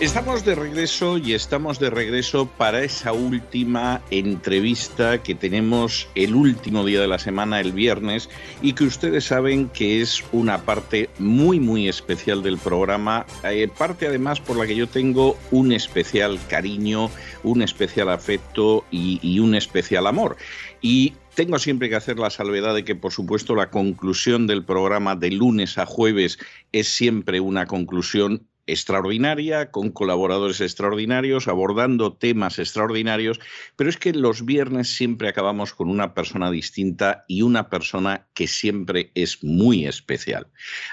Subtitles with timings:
[0.00, 6.86] Estamos de regreso y estamos de regreso para esa última entrevista que tenemos el último
[6.86, 8.30] día de la semana, el viernes,
[8.62, 14.06] y que ustedes saben que es una parte muy, muy especial del programa, eh, parte
[14.06, 17.10] además por la que yo tengo un especial cariño,
[17.42, 20.38] un especial afecto y, y un especial amor.
[20.80, 25.14] Y tengo siempre que hacer la salvedad de que, por supuesto, la conclusión del programa
[25.14, 26.38] de lunes a jueves
[26.72, 33.40] es siempre una conclusión extraordinaria, con colaboradores extraordinarios, abordando temas extraordinarios,
[33.76, 38.46] pero es que los viernes siempre acabamos con una persona distinta y una persona que
[38.46, 40.46] siempre es muy especial.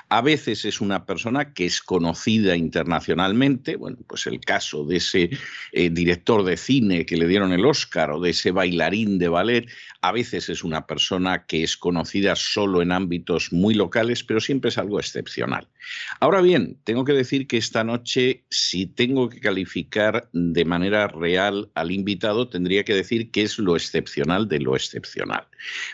[0.09, 5.29] A veces es una persona que es conocida internacionalmente, bueno, pues el caso de ese
[5.71, 9.69] eh, director de cine que le dieron el Oscar o de ese bailarín de ballet,
[10.01, 14.69] a veces es una persona que es conocida solo en ámbitos muy locales, pero siempre
[14.69, 15.67] es algo excepcional.
[16.19, 21.69] Ahora bien, tengo que decir que esta noche, si tengo que calificar de manera real
[21.75, 25.47] al invitado, tendría que decir que es lo excepcional de lo excepcional.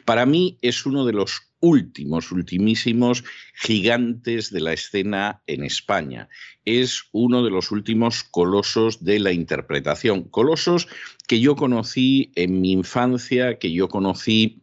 [0.05, 3.23] Para mí es uno de los últimos, ultimísimos
[3.55, 6.29] gigantes de la escena en España.
[6.63, 10.25] Es uno de los últimos colosos de la interpretación.
[10.25, 10.87] Colosos
[11.27, 14.62] que yo conocí en mi infancia, que yo conocí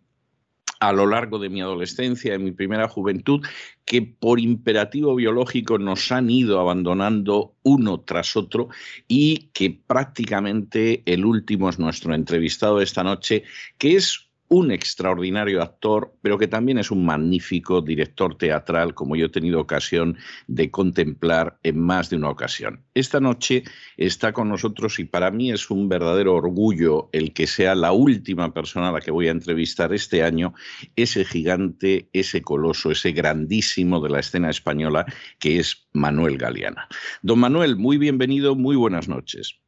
[0.80, 3.46] a lo largo de mi adolescencia, en mi primera juventud,
[3.84, 8.68] que por imperativo biológico nos han ido abandonando uno tras otro
[9.06, 13.44] y que prácticamente el último es nuestro entrevistado de esta noche,
[13.76, 19.26] que es un extraordinario actor, pero que también es un magnífico director teatral, como yo
[19.26, 20.18] he tenido ocasión
[20.48, 22.82] de contemplar en más de una ocasión.
[22.94, 23.62] Esta noche
[23.96, 28.52] está con nosotros y para mí es un verdadero orgullo el que sea la última
[28.52, 30.52] persona a la que voy a entrevistar este año,
[30.96, 35.06] ese gigante, ese coloso, ese grandísimo de la escena española
[35.38, 36.88] que es Manuel Galeana.
[37.22, 39.60] Don Manuel, muy bienvenido, muy buenas noches.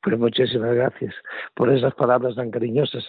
[0.00, 1.12] Pues muchísimas gracias
[1.54, 3.04] por esas palabras tan cariñosas.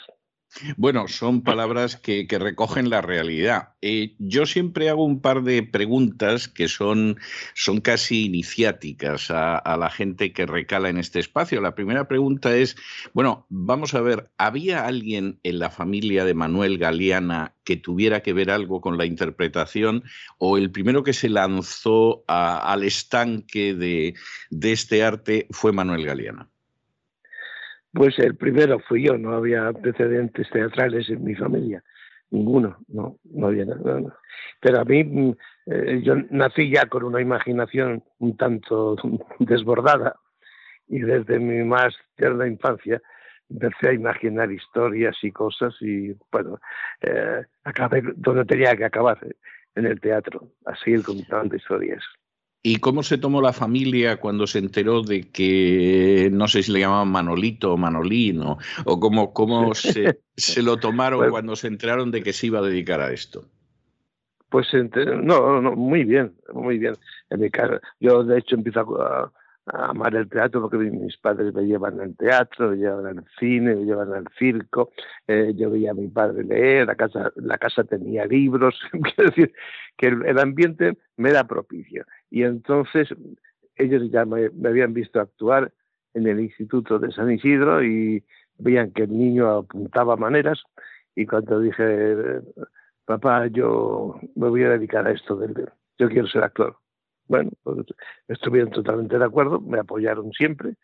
[0.75, 3.69] Bueno, son palabras que, recogen la realidad.
[3.81, 7.17] Eh, yo siempre hago un par de preguntas que son,
[7.55, 11.61] son casi iniciáticas a, la gente que recala en este espacio.
[11.61, 12.75] La primera pregunta es,
[13.13, 18.33] bueno, vamos a ver, ¿había alguien en la familia de Manuel Galeana que tuviera que
[18.33, 20.03] ver algo con la interpretación
[20.37, 24.15] o el primero que se lanzó al estanque de,
[24.49, 26.49] de este arte fue Manuel Galeana?
[27.97, 31.83] Pues el primero fui yo, no había antecedentes teatrales en mi familia,
[32.29, 34.15] ninguno, no, no había nada.
[34.61, 35.31] Pero a mí, mm,
[35.65, 38.97] eh, yo nací ya con una imaginación un tanto
[39.39, 40.15] desbordada
[40.87, 43.01] y desde mi más tierna infancia
[43.49, 46.59] empecé a imaginar historias y cosas y bueno,
[47.01, 49.17] eh, acabé donde tenía que acabar,
[49.73, 52.03] en el teatro, a seguir contando historias.
[52.67, 56.81] ¿Y cómo se tomó la familia cuando se enteró de que, no sé si le
[56.81, 62.11] llamaban Manolito o Manolino, o cómo, cómo se, se, lo tomaron pues cuando se enteraron
[62.11, 63.45] de que se iba a dedicar a esto?
[64.49, 66.95] Pues no, no, muy bien, muy bien.
[67.29, 69.31] En mi casa, yo de hecho empiezo a,
[69.73, 73.85] amar el teatro porque mis padres me llevan al teatro, me llevan al cine, me
[73.85, 74.91] llevan al circo,
[75.27, 79.53] eh, yo veía a mi padre leer, la casa, la casa tenía libros, quiero decir
[79.97, 82.05] que el, ambiente me da propicio.
[82.29, 83.09] Y entonces
[83.75, 85.71] ellos ya me, habían visto actuar
[86.13, 88.23] en el Instituto de San Isidro y
[88.57, 90.63] veían que el niño apuntaba maneras
[91.15, 92.41] y cuando dije,
[93.05, 95.39] papá, yo me voy a dedicar a esto,
[95.97, 96.77] yo quiero ser actor
[97.27, 97.85] bueno, pues,
[98.27, 100.75] estuvieron totalmente de acuerdo, me apoyaron siempre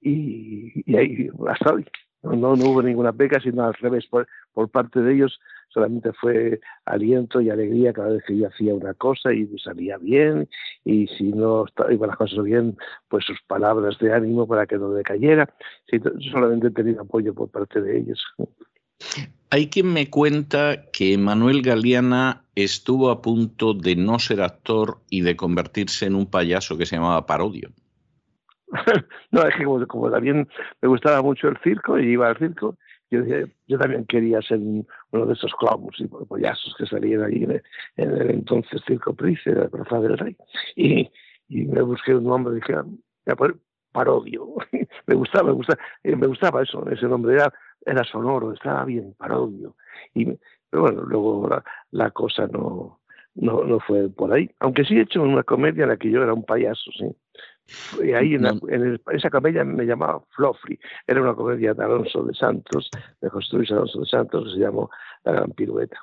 [0.00, 1.86] y, ahí hasta hoy.
[2.22, 5.38] No, no, hubo ninguna beca, sino al revés, por, por parte de ellos
[5.68, 10.48] solamente fue aliento y alegría cada vez que yo hacía una cosa y salía bien
[10.84, 12.76] y si no iban las cosas bien,
[13.08, 15.48] pues sus palabras de ánimo para que no decayera.
[15.88, 16.00] Sí,
[16.32, 18.20] solamente he tenido apoyo por parte de ellos.
[19.50, 25.20] Hay quien me cuenta que Manuel Galeana estuvo a punto de no ser actor y
[25.22, 27.70] de convertirse en un payaso que se llamaba Parodio.
[29.30, 30.48] no, es que como, también
[30.82, 32.76] me gustaba mucho el circo y iba al circo,
[33.10, 33.20] yo,
[33.66, 37.62] yo también quería ser uno de esos clowns y payasos que salían allí en
[37.96, 40.36] el, entonces Circo Price, la Plaza del Rey.
[40.76, 41.10] Y,
[41.48, 43.56] y me busqué un nombre dije, voy a poner
[43.92, 44.54] parodio.
[45.06, 47.52] me gustaba, me gustaba, eh, me gustaba eso, ese nombre era,
[47.86, 49.74] era sonoro, estaba bien, parodio.
[50.14, 50.38] Y,
[50.70, 51.48] pero bueno, luego
[51.90, 53.00] la, cosa no,
[53.34, 54.50] no, no, fue por ahí.
[54.60, 57.14] Aunque sí he hecho una comedia en la que yo era un payaso, sí.
[58.02, 60.78] Y ahí en, en esa comedia me llamaba Flofri.
[61.06, 64.60] Era una comedia de Alonso de Santos, de José Luis Alonso de Santos, que se
[64.60, 64.90] llamó
[65.24, 65.98] La Gran Pirueta.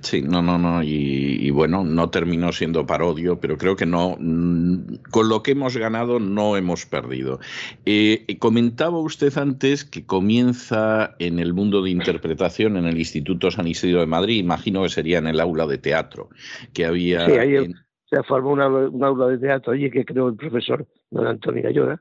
[0.00, 4.94] Sí, no, no, no, y, bueno, no terminó siendo parodio, pero creo que no, mm,
[5.10, 7.40] con lo que hemos ganado no hemos perdido.
[7.84, 13.66] Eh, comentaba usted antes que comienza en el mundo de interpretación en el Instituto San
[13.66, 16.30] Isidro de Madrid, imagino que sería en el aula de teatro
[16.72, 17.26] que había.
[17.26, 17.72] Sí, ahí
[18.08, 22.00] se formó una, aula de teatro allí que creó el profesor don Antonio Ayora,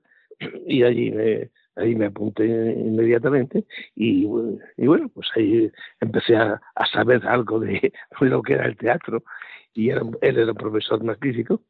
[0.66, 1.50] y allí me,
[1.80, 3.66] ahí me apunté inmediatamente
[3.96, 6.62] y, bueno, pues ahí empecé a,
[6.92, 7.92] saber algo de,
[8.22, 9.24] lo que era el teatro
[9.74, 11.62] y él era un profesor magnífico,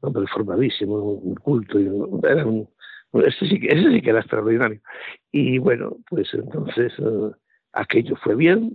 [0.00, 1.86] hombre formadísimo, un culto, y
[2.24, 2.68] era un,
[3.12, 4.80] ese sí, ese sí que era extraordinario.
[5.32, 7.30] Y bueno, pues entonces eh,
[7.72, 8.72] aquello fue bien,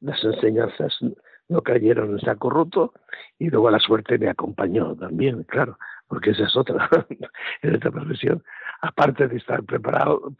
[0.00, 0.98] las enseñanzas
[1.48, 2.92] no cayeron en saco roto
[3.38, 6.88] y luego la suerte me acompañó también, claro, porque esa es otra,
[7.62, 8.42] en esta profesión,
[8.80, 10.32] aparte de estar preparado,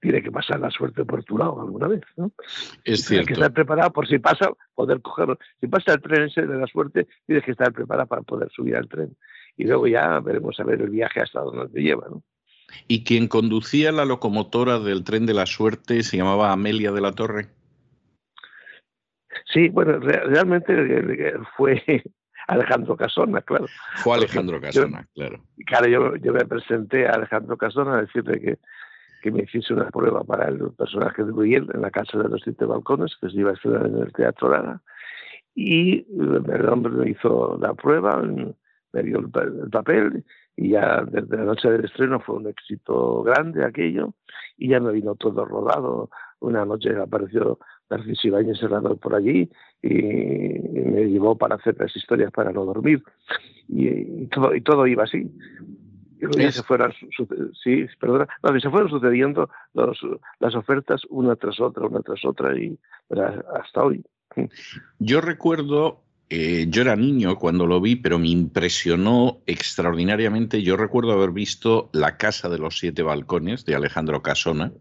[0.00, 2.32] tiene que pasar la suerte por tu lado alguna vez, ¿no?
[2.84, 3.08] Es cierto.
[3.08, 5.38] Tienes que estar preparado por si pasa, poder cogerlo.
[5.60, 8.76] Si pasa el tren ese de la suerte, tienes que estar preparado para poder subir
[8.76, 9.16] al tren.
[9.56, 12.22] Y luego ya veremos a ver el viaje hasta donde te lleva, ¿no?
[12.88, 17.12] ¿Y quien conducía la locomotora del tren de la suerte se llamaba Amelia de la
[17.12, 17.48] Torre?
[19.52, 21.82] Sí, bueno, realmente eh, fue
[22.46, 23.66] Alejandro Casona, claro.
[23.96, 25.40] Fue Alejandro Casona, claro.
[25.66, 28.58] Claro, yo, yo, me presenté a Alejandro Casona a decirle que,
[29.22, 32.40] que me hiciese una prueba para el personaje de Miguel en la Casa de los
[32.42, 34.80] Siete Balcones, que se iba a estudiar en el Teatro Lara.
[35.54, 41.44] Y el hombre me hizo la prueba, me dio el, papel y ya desde la
[41.44, 44.14] noche del estreno fue un éxito grande aquello
[44.56, 46.10] y ya me vino todo rodado.
[46.40, 47.58] Una noche apareció
[47.90, 49.50] Narciso Ibáñez Serrador por allí
[49.82, 53.02] y, me llevó para hacer las historias para no dormir
[53.68, 55.30] y, todo, y todo iba así.
[56.18, 56.92] Y se fueron,
[57.62, 58.26] sí, perdona,
[58.60, 60.00] se fueron sucediendo los,
[60.40, 62.78] las ofertas una tras otra, una tras otra y
[63.54, 64.02] hasta hoy.
[64.98, 70.62] Yo recuerdo eh, yo era niño cuando lo vi, pero me impresionó extraordinariamente.
[70.62, 74.72] Yo recuerdo haber visto La Casa de los Siete Balcones de Alejandro Casona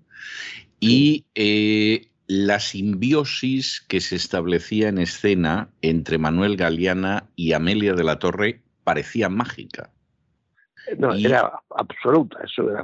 [0.80, 8.04] y eh, la simbiosis que se establecía en escena entre Manuel Galeana y Amelia de
[8.04, 9.92] la Torre parecía mágica.
[11.00, 12.84] No, era absoluta, eso era,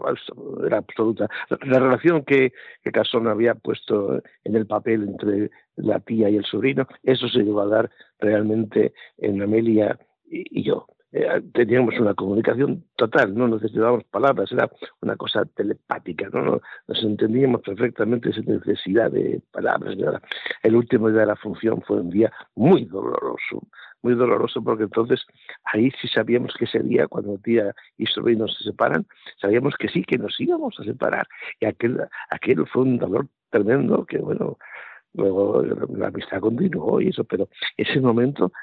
[0.66, 1.30] era, absoluta.
[1.62, 2.52] La relación que,
[2.84, 7.44] que Casón había puesto en el papel entre la tía y el sobrino, eso se
[7.44, 10.88] llevó a dar realmente en Amelia y yo.
[11.14, 14.70] Eh, teníamos una comunicación total, no necesitábamos palabras, era
[15.02, 16.62] una cosa telepática, ¿no?
[16.88, 19.98] Nos entendíamos perfectamente sin necesidad de palabras.
[20.64, 23.62] El último día de la función fue un día muy doloroso,
[24.02, 25.22] muy doloroso porque entonces
[25.66, 29.06] ahí sí sabíamos que ese día, cuando tía y sobrino se separan,
[29.42, 31.28] sabíamos que sí, que nos íbamos a separar.
[31.60, 34.58] Y aquel, aquel fue un dolor tremendo que, bueno,
[35.14, 38.54] luego la amistad continuó y eso, pero ese momento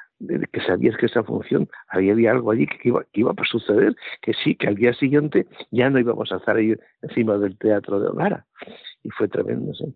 [0.53, 4.33] que sabías que esa función había, algo allí que iba, que iba a suceder, que
[4.35, 8.09] sí, que al día siguiente ya no íbamos a estar ahí encima del teatro de
[8.09, 8.47] Onara.
[9.05, 9.95] Y fue tremendo, sí.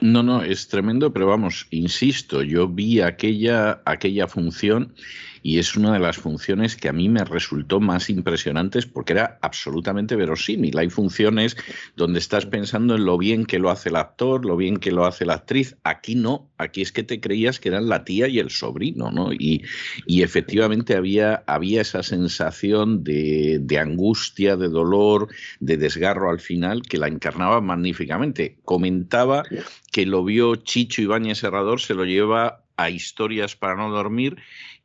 [0.00, 4.94] No, no, es tremendo, pero vamos, insisto, yo vi aquella, aquella función
[5.42, 9.38] y es una de las funciones que a mí me resultó más impresionantes porque era
[9.42, 10.78] absolutamente verosímil.
[10.78, 11.56] Hay funciones
[11.96, 15.04] donde estás pensando en lo bien que lo hace el actor, lo bien que lo
[15.04, 15.76] hace la actriz.
[15.82, 19.32] Aquí no, aquí es que te creías que eran la tía y el sobrino, ¿no?
[19.32, 19.64] Y,
[20.06, 25.28] y efectivamente había, había esa sensación de, de angustia, de dolor,
[25.60, 28.58] de desgarro al final que la encarnaba magníficamente.
[28.64, 29.42] Comentaba
[29.90, 34.36] que lo vio Chicho Ibáñez Serrador, se lo lleva a historias para no dormir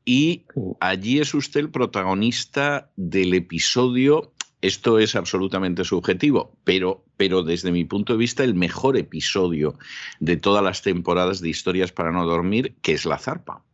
[0.07, 0.45] y
[0.79, 4.31] allí es usted el protagonista del episodio.
[4.61, 9.77] Esto es absolutamente subjetivo, pero, pero desde mi punto de vista el mejor episodio
[10.21, 13.65] de todas las temporadas de Historias para no dormir, que es La Zarpa.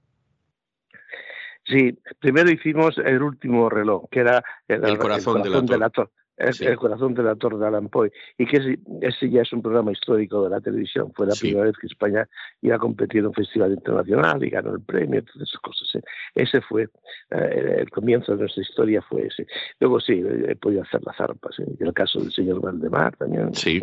[1.67, 5.91] Sí, primero hicimos el último reloj, que era el, corazón, de, la
[6.37, 9.61] es el corazón de la torre de Alan Poy, y que ese, ya es un
[9.61, 11.11] programa histórico de la televisión.
[11.13, 12.27] Fue la primera vez que España
[12.61, 15.95] iba a competir en un festival internacional y ganó el premio, todas esas cosas.
[15.95, 16.03] ¿eh?
[16.35, 16.89] Ese fue
[17.31, 19.45] eh, el comienzo de nuestra historia, fue ese.
[19.79, 21.65] Luego sí, he podido hacer las arpas, ¿eh?
[21.79, 23.53] y el caso del señor Valdemar también.
[23.53, 23.81] Sí,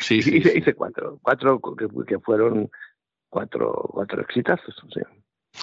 [0.00, 0.36] sí, sí.
[0.36, 2.70] Hice, cuatro, cuatro que, que, fueron
[3.28, 4.76] cuatro, cuatro exitazos.
[4.82, 5.06] O sea.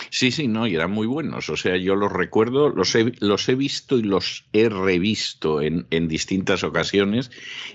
[0.09, 1.49] Sí, sí, no, y eran muy buenos.
[1.49, 5.85] O sea, yo los recuerdo, los he, los he visto y los he revisto en,
[5.89, 7.29] en distintas ocasiones.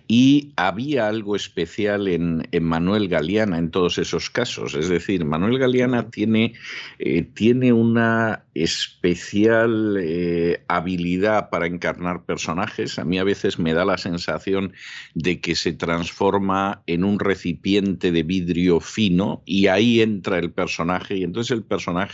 [0.08, 4.74] Y había algo especial en, en, Manuel Galeana en todos esos casos.
[4.74, 6.54] Es decir, Manuel Galeana tiene,
[6.98, 12.98] eh, tiene una especial eh, habilidad para encarnar personajes.
[12.98, 14.72] A mí a veces me da la sensación
[15.14, 21.16] de que se transforma en un recipiente de vidrio fino y ahí entra el personaje
[21.16, 22.05] y entonces el personaje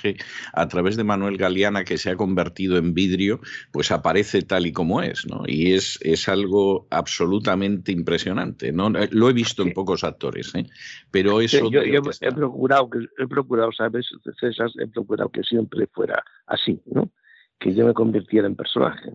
[0.53, 4.73] a través de Manuel Galeana que se ha convertido en vidrio pues aparece tal y
[4.73, 5.43] como es ¿no?
[5.47, 8.73] y es, es algo absolutamente impresionante.
[8.73, 8.91] ¿no?
[9.11, 10.67] Lo he visto en pocos actores, ¿eh?
[11.11, 11.71] pero eso...
[11.71, 14.07] yo, he, procurado, que, he procurado, ¿sabes,
[14.39, 14.71] César?
[14.79, 17.11] He procurado que siempre fuera así, ¿no?
[17.59, 19.13] Que yo me convirtiera en personaje.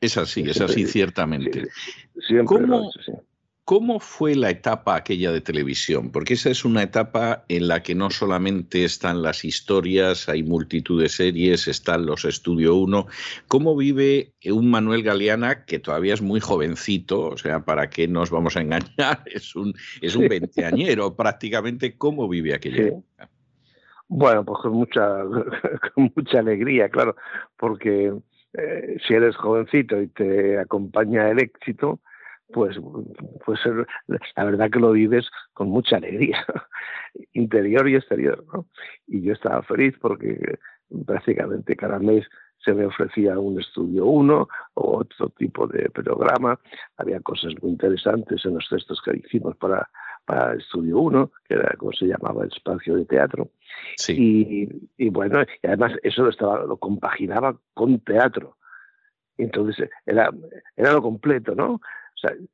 [0.00, 1.68] Es así, es así, ciertamente.
[2.44, 2.90] ¿Cómo,
[3.98, 6.12] fue la etapa aquella de televisión?
[6.12, 11.02] Porque esa es una etapa en la que no solamente están las historias, hay multitud
[11.02, 13.08] de series, están los Estudio 1.
[13.48, 17.22] ¿Cómo vive un Manuel Galeana que todavía es muy jovencito?
[17.22, 18.86] O sea, ¿para qué nos vamos a engañar?
[19.26, 21.96] Es un, es un veinteañero prácticamente.
[21.98, 23.28] ¿Cómo vive aquella época?
[24.06, 25.24] Bueno, pues con mucha,
[25.94, 27.16] con mucha alegría, claro,
[27.56, 28.14] porque
[28.52, 31.98] eh, si eres jovencito y te acompaña el éxito,
[32.52, 32.76] pues,
[33.44, 33.60] pues
[34.36, 36.44] la verdad que lo vives con mucha alegría,
[37.32, 38.44] interior y exterior.
[38.52, 38.66] ¿no?
[39.06, 40.58] Y yo estaba feliz porque
[41.04, 42.26] prácticamente cada mes
[42.64, 46.58] se me ofrecía un estudio uno o otro tipo de programa.
[46.96, 49.88] Había cosas muy interesantes en los textos que hicimos para,
[50.24, 53.50] para Estudio 1, que era como se llamaba el espacio de teatro.
[54.08, 58.56] Y, y, bueno, y además eso lo, estaba, lo compaginaba con teatro.
[59.38, 60.30] Entonces era,
[60.76, 61.80] era lo completo, ¿no?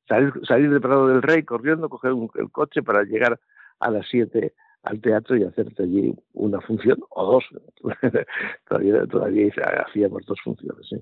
[0.09, 3.41] Salir, salir de Prado del Rey corriendo, coger el coche para llegar
[3.81, 4.53] a las 7
[4.83, 7.45] al teatro y hacerte allí una función o dos.
[8.69, 9.53] todavía, todavía
[9.87, 10.97] hacíamos dos funciones, sí.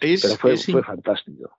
[0.00, 1.50] Pero fue, fue fantástico.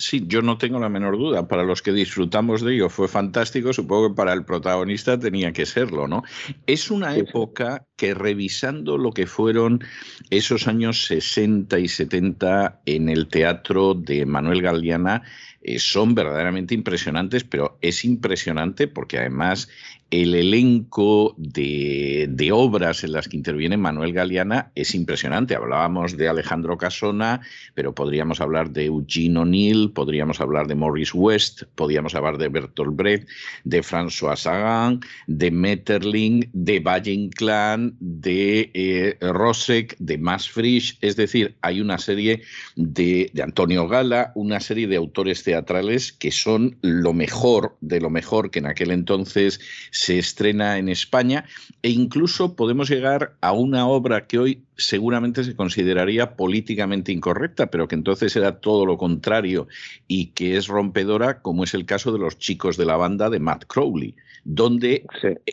[0.00, 1.46] Sí, yo no tengo la menor duda.
[1.46, 5.66] Para los que disfrutamos de ello fue fantástico, supongo que para el protagonista tenía que
[5.66, 6.22] serlo, ¿no?
[6.66, 9.84] Es una época que revisando lo que fueron
[10.30, 15.22] esos años 60 y 70 en el teatro de Manuel Galeana,
[15.60, 19.68] eh, son verdaderamente impresionantes, pero es impresionante porque además
[20.10, 25.54] el elenco de, obras en las que interviene Manuel Galeana es impresionante.
[25.54, 27.42] Hablábamos de Alejandro Casona,
[27.74, 32.96] pero podríamos hablar de Eugene O'Neill, podríamos hablar de Maurice West, podríamos hablar de Bertolt
[32.96, 33.28] Brecht,
[33.64, 40.98] de François Sagan, de Metterling, de Valle Inclán, de eh, Rosek, de Max Frisch.
[41.00, 42.42] Es decir, hay una serie
[42.76, 48.10] de, de Antonio Gala, una serie de autores teatrales que son lo mejor de lo
[48.10, 51.44] mejor que en aquel entonces se estrena en España
[51.82, 57.88] e incluso podemos llegar a una obra que hoy seguramente se consideraría políticamente incorrecta, pero
[57.88, 59.68] que entonces era todo lo contrario
[60.08, 63.40] y que es rompedora, como es el caso de los chicos de la banda de
[63.40, 65.04] Matt Crowley, donde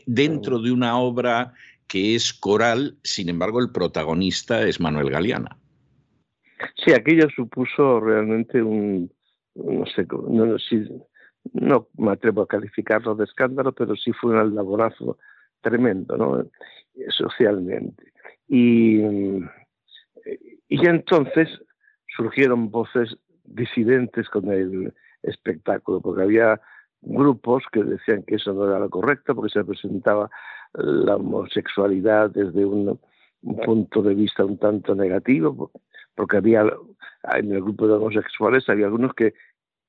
[0.05, 1.53] dentro de una obra
[1.87, 5.57] que es coral, sin embargo el protagonista es Manuel Galeana.
[6.75, 9.11] Sí, aquello supuso realmente un,
[9.55, 10.05] no sé,
[11.53, 15.17] no, me atrevo a calificarlo de escándalo, pero sí fue un laborazo
[15.61, 16.49] tremendo, ¿no?
[17.09, 18.11] Socialmente.
[18.47, 19.01] Y,
[20.67, 21.49] y entonces
[22.15, 26.59] surgieron voces disidentes con el espectáculo, porque había
[27.01, 30.29] grupos que decían que eso no era lo correcto, porque se presentaba
[30.73, 32.99] la homosexualidad desde un,
[33.65, 35.71] punto de vista un tanto negativo,
[36.15, 36.61] porque había
[37.35, 39.33] en el grupo de homosexuales había algunos que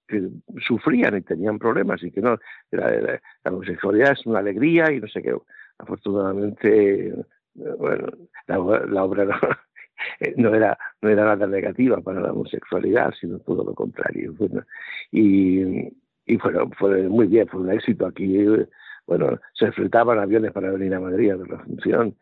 [0.08, 0.30] que
[0.66, 2.38] sufrían y tenían problemas y que no,
[2.70, 5.37] la, homosexualidad es una alegría y no sé qué.
[5.78, 7.14] Afortunadamente,
[7.54, 8.08] bueno,
[8.47, 8.58] la,
[9.04, 9.26] obra
[10.37, 14.35] no, era, no era nada negativa para la homosexualidad, sino todo lo contrario.
[15.12, 15.92] y,
[16.26, 18.47] y bueno, fue muy bien, fue un éxito aquí.
[19.09, 22.15] Bueno, se enfrentaban aviones para venir a Madrid a ver la función.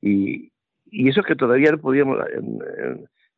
[0.00, 0.50] Y,
[0.86, 2.18] y eso que todavía no podíamos,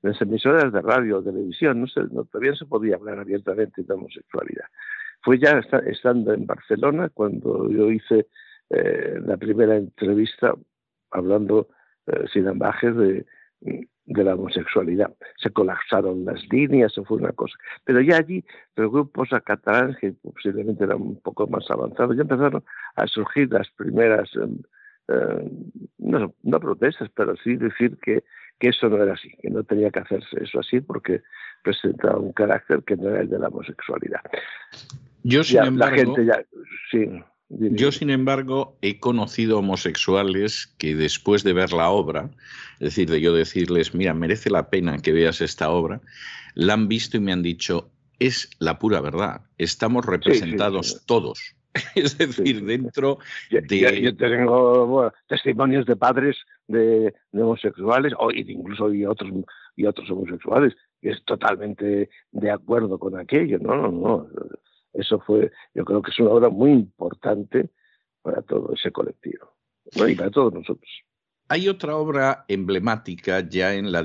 [0.01, 3.93] las emisoras de radio o televisión, no, sé, no todavía se podía hablar abiertamente de
[3.93, 4.65] homosexualidad.
[5.21, 8.27] Fue ya estando en Barcelona cuando yo hice
[8.71, 10.55] eh, la primera entrevista
[11.11, 11.69] hablando
[12.07, 13.27] eh, sin ambajes de,
[14.07, 15.15] de la homosexualidad.
[15.37, 17.57] Se colapsaron las líneas, se fue una cosa.
[17.85, 18.45] Pero ya allí
[18.77, 22.63] los grupos catalanes, que posiblemente eran un poco más avanzados, ya empezaron
[22.97, 24.59] a surgir las primeras, em,
[25.09, 25.51] eh,
[25.99, 28.25] no, no, protestas, pero sí decir que,
[28.59, 31.23] que eso no era así, que no tenía que hacerse eso así porque
[31.63, 34.21] presentaba un carácter que no era el de la homosexualidad.
[35.23, 36.45] Yo, sin embargo, la gente ya,
[36.91, 37.09] sí,
[37.49, 42.31] yo, sin embargo, he conocido homosexuales que después de ver la obra,
[42.75, 46.01] es decir, de yo decirles, mira, merece la pena que veas esta obra,
[46.55, 51.55] la han visto y me han dicho, es la pura verdad, estamos representados todos.
[51.97, 53.19] Es decir, dentro
[53.51, 54.01] de...
[54.01, 56.37] Yo, tengo testimonios de padres
[56.69, 59.31] de, homosexuales, o incluso y otros,
[59.77, 63.59] y otros homosexuales, que es totalmente de acuerdo con aquello.
[63.59, 64.29] No, no, no.
[64.95, 67.71] Eso fue, yo creo que es una obra muy importante
[68.23, 69.53] para todo ese colectivo
[69.93, 70.91] y para todos nosotros.
[71.49, 74.05] Hay otra obra emblemática ya en la,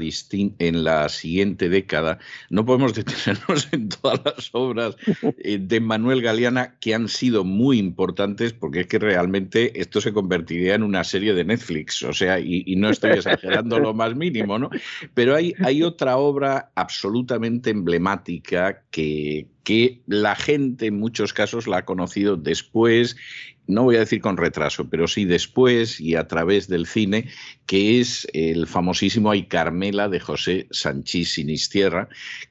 [0.59, 2.19] en la siguiente década.
[2.49, 4.97] No podemos detenernos en todas las obras
[5.37, 10.11] eh, de Manuel Galeana que han sido muy importantes porque es que realmente esto se
[10.11, 12.03] convertiría en una serie de Netflix.
[12.03, 14.69] O sea, y, no estoy exagerando lo más mínimo, ¿no?
[15.13, 19.47] Pero hay, otra obra absolutamente emblemática que
[20.07, 23.15] la gente en muchos casos la ha conocido después
[23.69, 27.29] no voy a decir con retraso, pero sí después y a través del cine,
[27.67, 32.09] que es el famosísimo Ay Carmela de José Sanchís Sinisterra,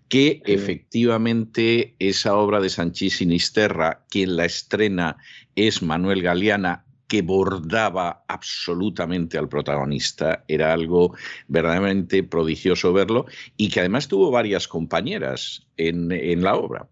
[0.09, 5.17] que efectivamente esa obra de Sanchís Sinisterra, quien la estrena
[5.57, 10.45] es Manuel Galeana, que bordaba absolutamente al protagonista.
[10.47, 11.17] Era algo
[11.49, 16.87] verdaderamente prodigioso verlo y que además tuvo varias compañeras en, en la obra.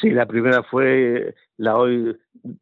[0.00, 2.16] Sí, la primera fue la hoy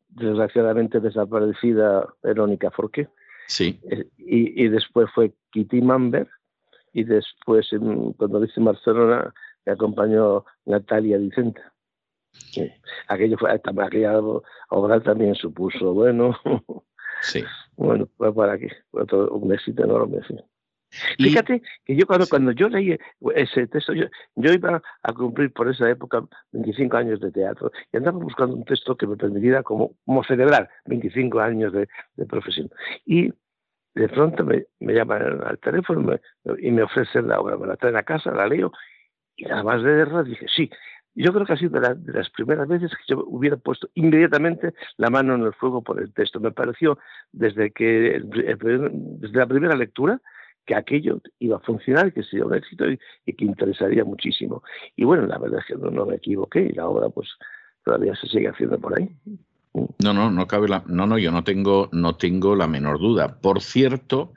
[0.09, 3.09] desgraciadamente desaparecida Verónica Forqué.
[3.47, 3.80] Sí.
[3.90, 6.28] Eh, y, después fue Kitty Mamber.
[6.92, 7.68] Y después,
[8.16, 9.32] cuando dice Barcelona,
[9.64, 11.61] me acompañó Natalia Vicente.
[13.09, 14.20] Aquello fue, aquella
[14.68, 16.37] obra también supuso, bueno,
[17.23, 17.44] sí.
[17.76, 20.20] bueno, fue para aquí, fue todo un éxito enorme.
[20.26, 20.37] Sí.
[21.18, 22.99] Fíjate que yo cuando, cuando yo leí
[23.35, 24.06] ese texto, yo,
[24.37, 28.96] iba a cumplir por esa época 25 años de teatro y andaba buscando un texto
[28.96, 31.88] que me permitiera como, como celebrar 25 años de,
[32.26, 32.70] profesión.
[33.07, 33.33] Y
[33.94, 36.18] de pronto me, llaman al teléfono
[36.59, 38.72] y me ofrecen la obra, me la traen a casa, la leo
[39.40, 40.70] y nada más de verdad dije, sí,
[41.14, 45.11] yo creo que ha sido de, las primeras veces que yo hubiera puesto inmediatamente la
[45.11, 46.40] mano en el fuego por el texto.
[46.40, 46.98] Me pareció
[47.33, 50.20] desde que desde la primera lectura
[50.70, 54.62] que aquello iba a funcionar, que sería un éxito y, que interesaría muchísimo.
[54.94, 57.28] Y bueno, la verdad es que no, me equivoqué y la obra pues
[57.85, 59.11] todavía se sigue haciendo por ahí.
[59.74, 63.40] No, no, no cabe la, no, no, yo no tengo, no tengo la menor duda.
[63.40, 64.33] Por cierto,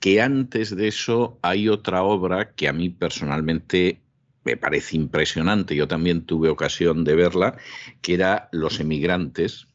[0.00, 4.00] que antes de eso hay otra obra que a mí personalmente
[4.42, 5.76] me parece impresionante.
[5.76, 7.56] Yo también tuve ocasión de verla,
[8.02, 9.68] que era Los emigrantes,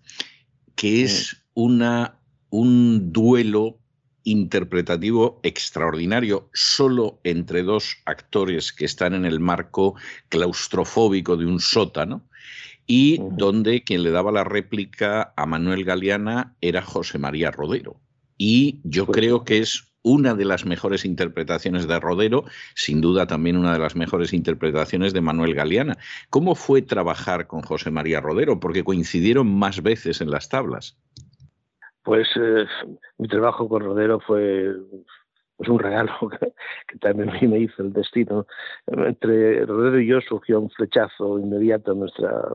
[0.75, 3.79] que es una un duelo
[4.23, 9.95] interpretativo extraordinario solo entre dos actores que están en el marco
[10.29, 12.23] claustrofóbico de un sótano
[12.85, 17.99] y donde quien le daba la réplica a Manuel Galeana era José María Rodero.
[18.37, 22.43] Y yo pues creo que es una de las mejores interpretaciones de Rodero,
[22.75, 25.97] sin duda también una de las mejores interpretaciones de Manuel Galeana.
[26.29, 28.59] ¿Cómo fue trabajar con José María Rodero?
[28.59, 30.97] Porque coincidieron más veces en las tablas.
[32.03, 32.65] Pues eh,
[33.17, 34.75] mi trabajo con Rodero fue
[35.55, 36.11] pues un regalo
[36.87, 38.45] que, también me hizo el destino.
[38.87, 42.53] Entre Rodero y yo surgió un flechazo inmediato nuestra,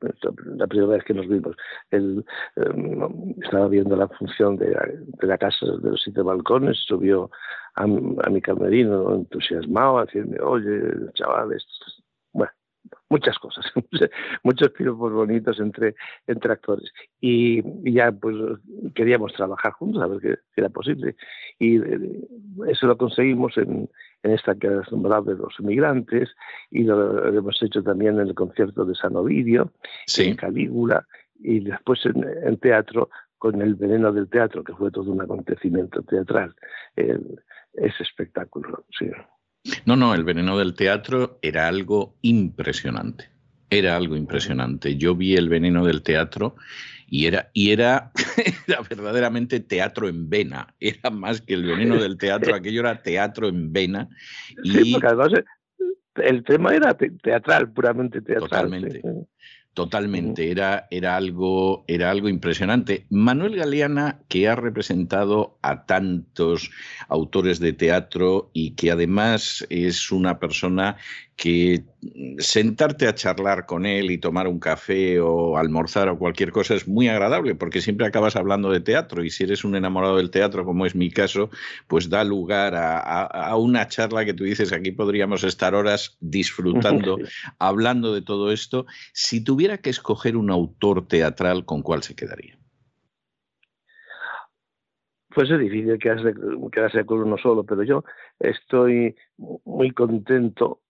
[0.00, 1.56] la primera vez que nos vimos.
[1.90, 2.24] Él
[2.56, 4.76] em, estaba viendo la función de,
[5.20, 7.30] la casa de los siete balcones, subió
[7.74, 10.06] a, mi camerino entusiasmado a
[10.42, 10.80] oye,
[11.14, 11.52] chaval,
[13.08, 13.64] muchas cosas,
[14.42, 15.94] muchos piropos bonitos entre,
[16.26, 16.92] entre actores.
[17.20, 18.36] Y, ya pues
[18.94, 21.16] queríamos trabajar juntos a ver qué, era posible.
[21.58, 22.28] Y eh,
[22.68, 23.88] eso lo conseguimos en,
[24.22, 26.30] en esta que has nombrado de los inmigrantes
[26.70, 29.72] y lo, hemos hecho también en el concierto de San Ovidio,
[30.18, 31.06] en Calígula
[31.38, 36.54] y después en, teatro con el veneno del teatro, que fue todo un acontecimiento teatral.
[36.96, 39.08] ese espectáculo, sí.
[39.84, 43.30] No, no, el veneno del teatro era algo impresionante.
[43.70, 44.96] Era algo impresionante.
[44.96, 46.56] Yo vi el veneno del teatro
[47.06, 48.12] y era, y era,
[48.90, 50.74] verdaderamente teatro en vena.
[50.80, 54.08] Era más que el veneno del teatro, aquello era teatro en vena.
[54.62, 54.70] Y...
[54.70, 55.32] Sí, además
[56.16, 58.48] el tema era teatral, puramente teatral.
[58.48, 59.02] Totalmente.
[59.78, 63.06] Totalmente, era, era, algo, era algo impresionante.
[63.10, 66.72] Manuel Galeana, que ha representado a tantos
[67.08, 70.96] autores de teatro y que además es una persona
[71.38, 71.84] que
[72.38, 76.88] sentarte a charlar con él y tomar un café o almorzar o cualquier cosa es
[76.88, 80.64] muy agradable porque siempre acabas hablando de teatro y si eres un enamorado del teatro
[80.64, 81.48] como es mi caso,
[81.86, 87.18] pues da lugar a, una charla que tú dices aquí podríamos estar horas disfrutando,
[87.60, 88.86] hablando de todo esto.
[89.12, 92.58] Si tuviera que escoger un autor teatral, ¿con cuál se quedaría?
[95.32, 96.34] Pues es difícil quedarse,
[96.72, 98.02] quedarse con uno solo, pero yo
[98.40, 100.80] estoy muy contento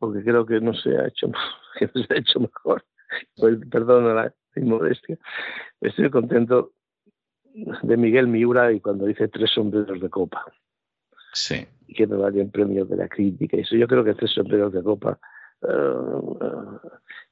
[0.00, 1.30] porque creo que no se ha hecho,
[1.78, 2.84] que no se ha hecho mejor.
[3.36, 5.18] Pues, perdón la inmodestia.
[5.80, 6.72] Estoy contento
[7.82, 10.44] de Miguel Miura y cuando dice tres sombreros de copa.
[11.32, 11.66] Sí.
[11.94, 13.56] Que me valió un premio de la crítica.
[13.56, 15.18] Y eso yo creo que tres sombreros de copa,
[15.62, 16.78] uh,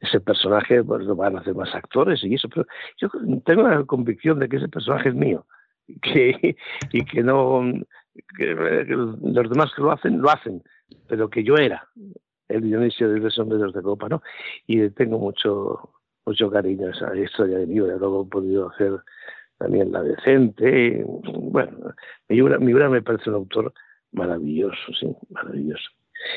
[0.01, 2.67] ese personaje, pues lo van a hacer más actores y eso, pero
[2.99, 3.09] yo
[3.45, 5.47] tengo la convicción de que ese personaje es mío.
[6.03, 6.55] Que,
[6.93, 7.63] y que no
[8.37, 10.63] que los demás que lo hacen, lo hacen,
[11.09, 11.89] pero que yo era
[12.49, 14.23] el Dionisio de los sombreros de copa, ¿no?
[14.67, 15.91] Y tengo mucho
[16.29, 19.01] mucho cariño a esa historia de Miura, luego he podido hacer
[19.57, 21.95] también La Decente, bueno,
[22.29, 23.73] Miura, Miura me parece un autor
[24.13, 25.91] maravilloso, sí, maravilloso.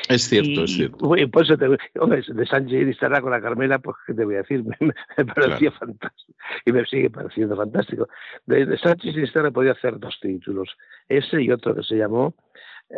[0.10, 0.98] Es cierto, es cierto.
[0.98, 1.66] Por eso te,
[2.00, 5.26] hombre, de Sánchez y estará con la Carmela, pues qué te voy a decir, me,
[5.26, 8.08] parecía fantástico y me sigue pareciendo fantástico.
[8.46, 10.70] De, de Sánchez y Estarra podía hacer dos títulos,
[11.08, 12.36] ese y otro que se llamó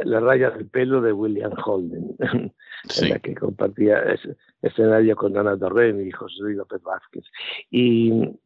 [0.04, 5.58] la raya del pelo de William Holden, en la que compartía ese escenario con Ana
[5.58, 7.26] Torren y José Luis López Vázquez.
[7.70, 8.40] Y,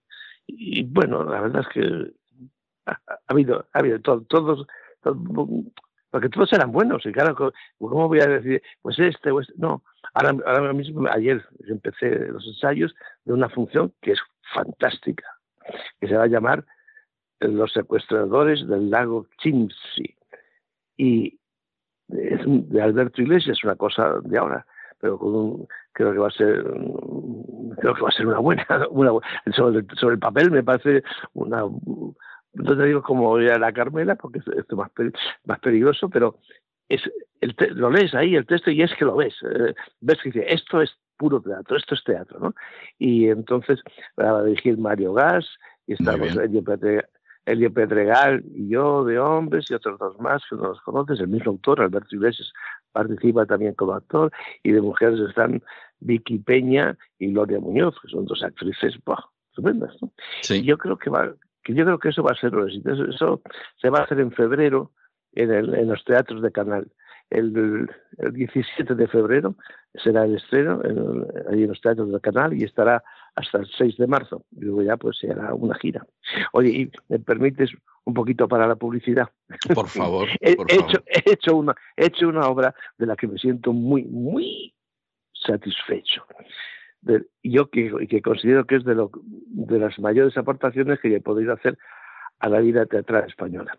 [0.86, 2.12] bueno, la verdad es que
[2.86, 4.68] ha, habido, ha habido todos,
[6.18, 7.06] porque todos eran buenos.
[7.06, 7.36] Y claro,
[7.78, 9.54] ¿cómo voy a decir, pues este o este?
[9.56, 9.84] No,
[10.16, 14.20] ahora, mismo, ayer empecé los ensayos de una función que es
[14.52, 15.38] fantástica,
[16.00, 16.66] que se va a llamar
[17.40, 20.16] Los secuestradores del lago Chimsi
[20.98, 21.40] y
[22.10, 24.66] es de Alberto Iglesias, una cosa de ahora,
[25.00, 25.20] pero
[25.92, 26.64] creo que va a ser
[27.78, 28.66] creo que va a ser una buena,
[29.56, 31.04] sobre el papel me parece
[31.36, 31.62] una
[32.58, 34.92] no te digo como a la Carmela porque es más
[35.46, 36.40] más peligroso pero
[36.90, 37.02] es
[37.42, 40.46] el lo lees ahí el texto y es que lo ves eh, ves que dice
[40.48, 42.54] esto es puro teatro esto es teatro no
[42.98, 43.80] y entonces
[44.20, 45.46] va a dirigir Mario Gas
[45.86, 46.36] y estamos
[47.48, 51.30] Elio Pedregal y yo de hombres y otros dos más que no los conoces, el
[51.30, 52.52] mismo autor, Alberto Iglesias,
[52.92, 54.32] participa también como actor,
[54.64, 55.64] y de mujeres están
[56.00, 58.96] Vicky Peña y Gloria Muñoz, que son dos actrices
[59.50, 59.96] estupendas.
[60.02, 60.12] ¿no?
[60.62, 61.34] Yo creo que va,
[61.68, 62.94] que yo creo que eso va a ser un éxito.
[63.10, 63.42] Eso,
[63.82, 64.94] se va a hacer en febrero
[65.34, 66.88] en, el, en los teatros de Canal.
[67.30, 69.56] El, el, 17 de febrero
[70.02, 73.04] será el estreno en, ahí en los teatros del canal y estará
[73.36, 74.46] hasta el 6 de marzo.
[74.56, 76.08] Y luego ya pues se hará una gira.
[76.54, 77.72] Oye, ¿y me permites
[78.06, 79.28] un poquito para la publicidad?
[79.76, 80.30] Por favor.
[80.40, 80.90] he, por favor.
[80.90, 84.74] Hecho, he, hecho una, he hecho una obra de la que me siento muy, muy
[85.34, 86.26] satisfecho.
[87.44, 91.78] Yo que, que, considero que es de las mayores aportaciones que he podido hacer
[92.40, 93.78] a la vida teatral española.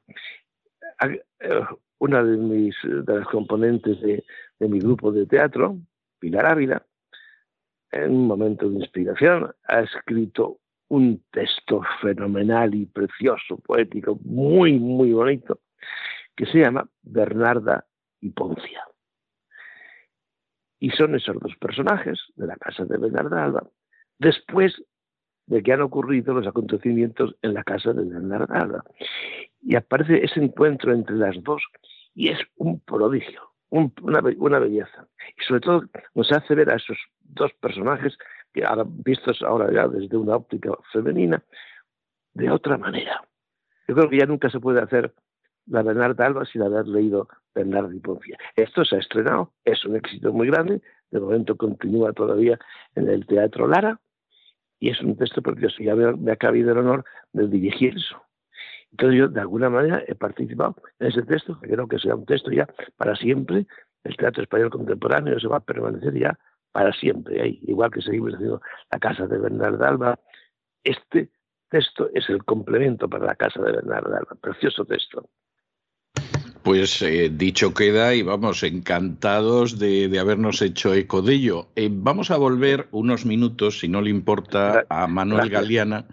[1.03, 1.61] Eh,
[1.99, 4.25] una de, mis, de las componentes de,
[4.59, 5.79] de mi grupo de teatro,
[6.19, 6.85] Pilar Ávila,
[7.91, 15.12] en un momento de inspiración, ha escrito un texto fenomenal y precioso, poético, muy, muy
[15.12, 15.61] bonito,
[16.35, 17.87] que se llama Bernarda
[18.21, 18.88] y Poncia.
[20.81, 23.69] Y son esos dos personajes de la casa de Bernarda Alba,
[24.19, 24.81] después
[25.47, 28.85] de que han ocurrido los acontecimientos en la casa de Bernarda.
[29.61, 31.62] Y aparece ese encuentro entre las dos
[32.14, 35.07] y es un prodigio una, una, belleza.
[35.37, 35.83] Y sobre todo
[36.14, 38.17] nos hace ver a esos dos personajes
[38.53, 41.43] que ahora vistos ahora ya desde una óptica femenina
[42.35, 43.23] de otra manera.
[43.87, 45.12] Yo creo que ya nunca se puede hacer
[45.68, 48.38] la Bernarda Alba sin haber leído Bernardo y Poncia.
[48.57, 52.59] Esto se ha estrenado, es un éxito muy grande, de momento continúa todavía
[52.94, 54.00] en el Teatro Lara
[54.78, 58.22] y es un texto porque ya me, me ha cabido el honor de dirigir eso.
[58.92, 62.24] Entonces yo de alguna manera he participado en ese texto, que creo que será un
[62.24, 63.66] texto ya para siempre.
[64.04, 66.38] El teatro español contemporáneo se va a permanecer ya
[66.72, 70.18] para siempre ahí, igual que seguimos haciendo la casa de Bernarda Alba.
[70.85, 71.31] Este
[71.68, 75.28] texto es el complemento para la casa de Bernarda Alba, precioso texto.
[76.62, 81.68] Pues eh, dicho queda y vamos, encantados de, habernos hecho eco de ello.
[81.77, 86.05] Eh, vamos a volver unos minutos, si no le importa, a Manuel Galeana.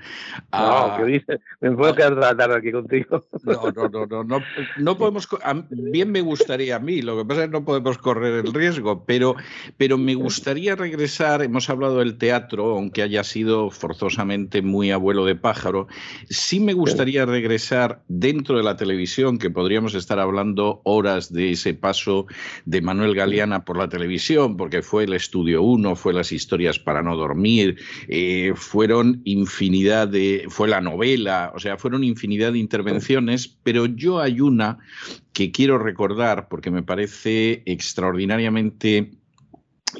[0.53, 1.39] No, ¿qué dice?
[1.59, 3.25] Me puedo quedar la tarde aquí contigo.
[3.43, 4.39] No, no, no, no,
[4.77, 5.27] no, podemos.
[5.69, 9.03] Bien me gustaría a mí, lo que pasa es que no podemos correr el riesgo,
[9.05, 9.35] pero,
[9.77, 11.41] pero me gustaría regresar.
[11.41, 15.87] Hemos hablado del teatro, aunque haya sido forzosamente muy abuelo de pájaro.
[16.29, 20.44] Sí me gustaría regresar dentro de la televisión, que podríamos estar hablando
[20.83, 22.27] horas de ese paso
[22.65, 27.01] de Manuel Galeana por la televisión, porque fue el Estudio 1, fue las historias para
[27.01, 27.77] no dormir,
[28.07, 34.19] eh, fueron infinidad de, fue la novela, o sea, fueron infinidad de intervenciones, pero yo
[34.19, 34.77] hay una
[35.33, 39.11] que quiero recordar porque me parece extraordinariamente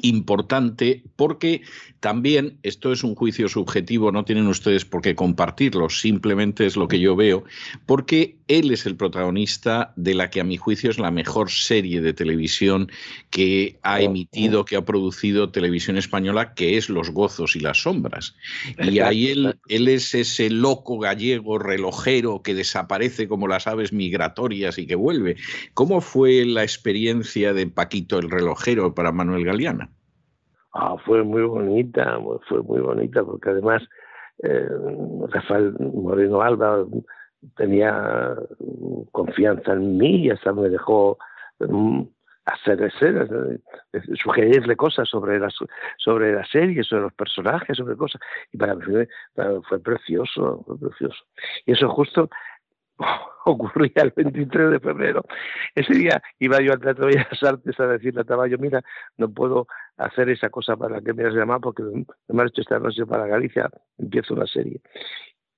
[0.02, 1.62] importante porque
[2.00, 6.88] también esto es un juicio subjetivo, no tienen ustedes por qué compartirlo, simplemente es lo
[6.88, 7.44] que yo veo,
[7.84, 12.00] porque él es el protagonista de la que a mi juicio es la mejor serie
[12.00, 12.90] de televisión
[13.30, 18.36] que ha emitido, que ha producido televisión española, que es Los gozos y las sombras.
[18.78, 24.78] Y ahí él, él es ese loco gallego relojero que desaparece como las aves migratorias
[24.78, 25.36] y que vuelve.
[25.74, 29.85] ¿Cómo fue la experiencia de Paquito el relojero para Manuel Galeana?
[30.78, 33.82] Ah, fue muy bonita, fue muy bonita, porque además
[34.42, 34.68] eh,
[35.28, 36.84] Rafael Moreno Alba
[37.56, 38.36] tenía
[39.10, 41.16] confianza en mí y hasta me dejó
[41.60, 42.02] mm,
[42.44, 45.54] hacer escenas, eh, sugerirle cosas sobre las
[45.96, 48.20] sobre la serie, sobre los personajes, sobre cosas.
[48.52, 48.84] Y para mí
[49.68, 51.24] fue precioso, fue precioso.
[51.64, 52.28] Y eso justo
[53.44, 55.22] ocurría el 23 de febrero.
[55.74, 58.82] Ese día iba yo al Teatro de Bellas Artes a decirle a Taballo, mira,
[59.16, 63.06] no puedo hacer esa cosa para que me has llamado porque me hecho esta noche
[63.06, 64.80] para Galicia, empiezo una serie.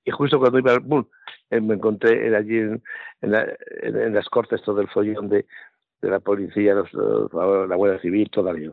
[0.05, 1.07] Y justo cuando iba, boom,
[1.49, 2.81] eh, me encontré allí en,
[3.21, 5.45] en, las cortes todo el follón de,
[6.01, 8.71] de la policía, los, la Guardia Civil, todavía.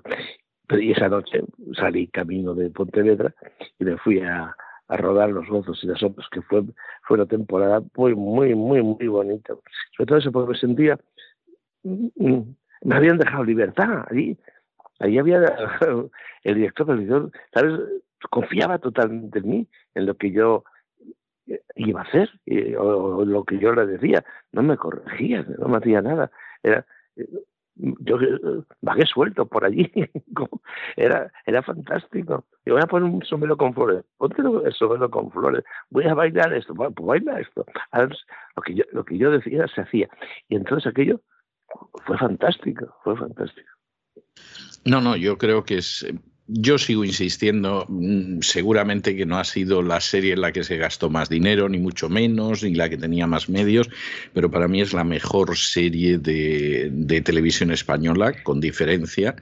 [0.70, 1.42] Y esa noche
[1.74, 3.33] salí camino de Pontevedra
[3.79, 4.55] y me fui a,
[4.88, 6.62] a rodar los gozos y las otras, que fue,
[7.03, 9.55] fue una temporada muy, muy, muy, muy bonita.
[9.96, 10.99] Sobre todo eso porque me sentía,
[11.83, 14.38] mm, mm, me habían dejado libertad allí.
[15.01, 15.40] Allí había
[16.44, 17.81] el director del editor, ¿sabes?
[18.31, 20.64] Confiaba totalmente en mí, en lo que yo
[21.75, 22.31] iba a hacer,
[22.79, 24.25] o, lo que yo le decía.
[24.53, 26.31] No me corregía, no me hacía nada.
[26.62, 26.87] Era,
[27.76, 29.90] yo eh, vagué suelto por allí.
[30.96, 32.44] era, era fantástico.
[32.64, 34.04] Y voy a poner un sombrero con flores.
[34.16, 35.64] Ponte el sombrero con flores.
[35.90, 36.74] Voy a bailar esto.
[36.74, 37.66] Pues baila esto.
[37.92, 40.08] lo, que yo, lo que yo decía se hacía.
[40.48, 41.20] Y entonces aquello
[42.04, 42.94] fue fantástico.
[43.04, 43.70] Fue fantástico.
[44.84, 46.06] No, no, yo creo que es
[46.48, 50.76] yo sigo insistiendo, mm, seguramente que no ha sido la serie en la que se
[50.76, 53.88] gastó más dinero, ni mucho menos, ni la que tenía más medios,
[54.32, 56.92] pero para mí es la mejor serie de,
[57.24, 59.35] televisión española, con diferencia,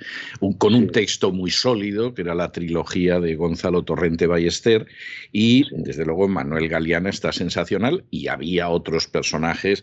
[0.58, 4.86] con un texto muy sólido, que era la trilogía de Gonzalo Torrente Ballester,
[5.32, 9.82] y desde luego Manuel Galeana está sensacional, y había otros personajes,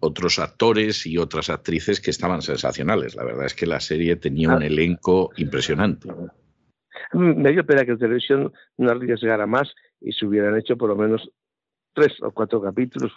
[0.00, 3.14] otros actores y otras actrices que estaban sensacionales.
[3.14, 4.66] La verdad es que la serie tenía un ah.
[4.66, 6.08] elenco impresionante.
[7.12, 10.96] Me dio pena que la televisión no arriesgara más y se hubieran hecho por lo
[10.96, 11.30] menos
[11.94, 13.12] tres o cuatro capítulos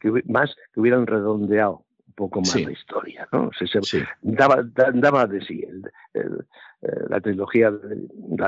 [0.00, 3.50] que, más que hubieran redondeado un poco más la historia, ¿no?
[4.22, 5.64] daba, daba, de sí,
[6.14, 6.24] eh,
[7.08, 7.72] la trilogía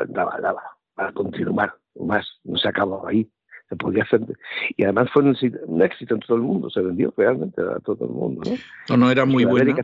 [0.09, 0.63] daba, daba
[0.95, 3.31] para continuar más, no se acababa ahí
[3.69, 4.21] se podía hacer.
[4.77, 8.11] Y además fue un, éxito en todo el mundo, se vendió realmente a todo el
[8.11, 8.43] mundo.
[8.89, 9.77] No, no, era muy buena.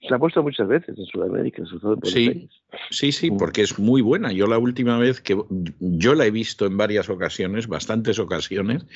[0.00, 2.48] Se ha puesto muchas veces en Sudamérica, sobre todo en Sí,
[2.90, 3.36] sí, sí, mm.
[3.36, 4.32] porque es muy buena.
[4.32, 5.36] Yo la última vez que
[5.80, 8.86] yo la he visto en varias ocasiones, bastantes ocasiones,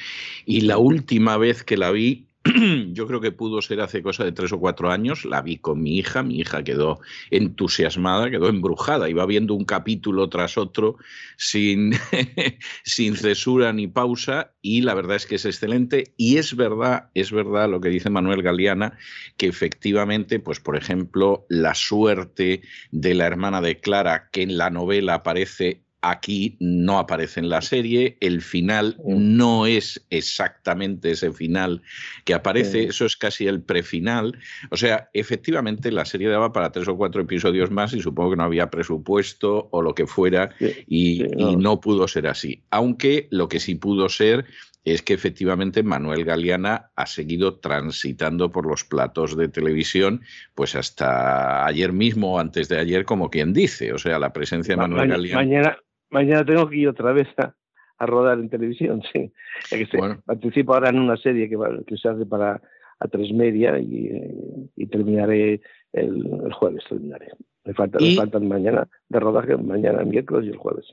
[0.47, 2.29] y la última vez que la vi
[2.93, 5.81] yo creo que pudo ser hace cosa de tres o cuatro años, la vi con
[5.81, 7.01] mi hija, mi hija quedó
[7.31, 10.97] entusiasmada, quedó embrujada, iba viendo un capítulo tras otro
[11.37, 11.93] sin,
[12.85, 17.31] sin cesura ni pausa y la verdad es que es excelente y es verdad, es
[17.31, 18.99] verdad lo que dice Manuel Galeana,
[19.37, 24.71] que efectivamente, pues por ejemplo, la suerte de la hermana de Clara, que en la
[24.71, 31.83] novela aparece Aquí no aparece en la serie, el final no es exactamente ese final
[32.25, 34.37] que aparece, eso es casi el prefinal.
[34.71, 38.37] O sea, efectivamente la serie daba para tres o cuatro episodios más y supongo que
[38.37, 40.51] no había presupuesto o lo que fuera
[40.89, 41.23] y,
[41.57, 42.65] no pudo ser así.
[42.71, 44.47] Aunque lo que sí pudo ser
[44.85, 50.23] es que efectivamente Manuel Galeana ha seguido transitando por los platos de televisión,
[50.57, 53.93] pues hasta ayer mismo o antes de ayer, como quien dice.
[53.93, 55.79] O sea, la presencia de Manuel Galeana mañana
[56.45, 57.55] tengo que ir otra vez a,
[58.07, 59.33] rodar en televisión, sí.
[59.71, 59.87] Que
[60.25, 62.61] participo ahora en una serie que, que se hace para
[63.03, 65.61] a tres media y, terminaré
[65.93, 67.29] el, jueves, terminaré.
[67.65, 70.87] Me, faltan mañana de rodaje, mañana miércoles y el jueves.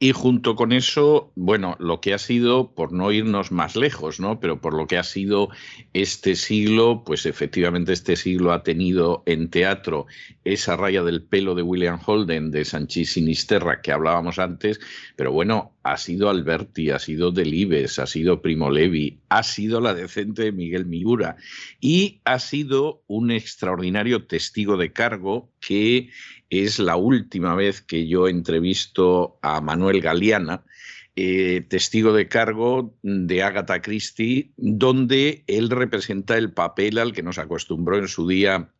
[0.00, 4.40] Y junto con eso, bueno, lo que ha sido, por no irnos más lejos, ¿no?
[4.40, 5.48] Pero por lo que ha sido
[5.92, 10.06] este siglo, pues efectivamente este siglo ha tenido en teatro
[10.44, 14.80] esa raya del pelo de William Holden, de Sanchis Sinisterra, que hablábamos antes,
[15.16, 19.92] pero bueno, ha sido Alberti, ha sido Delibes, ha sido Primo Levi, ha sido la
[19.92, 21.36] decente de Miguel Miura
[21.78, 26.08] y ha sido un extraordinario testigo de cargo que
[26.48, 30.64] es la última vez que yo entrevisto a Manuel Galeana,
[31.16, 37.38] eh, testigo de cargo de Agatha Christie, donde él representa el papel al que nos
[37.38, 38.72] acostumbró en su día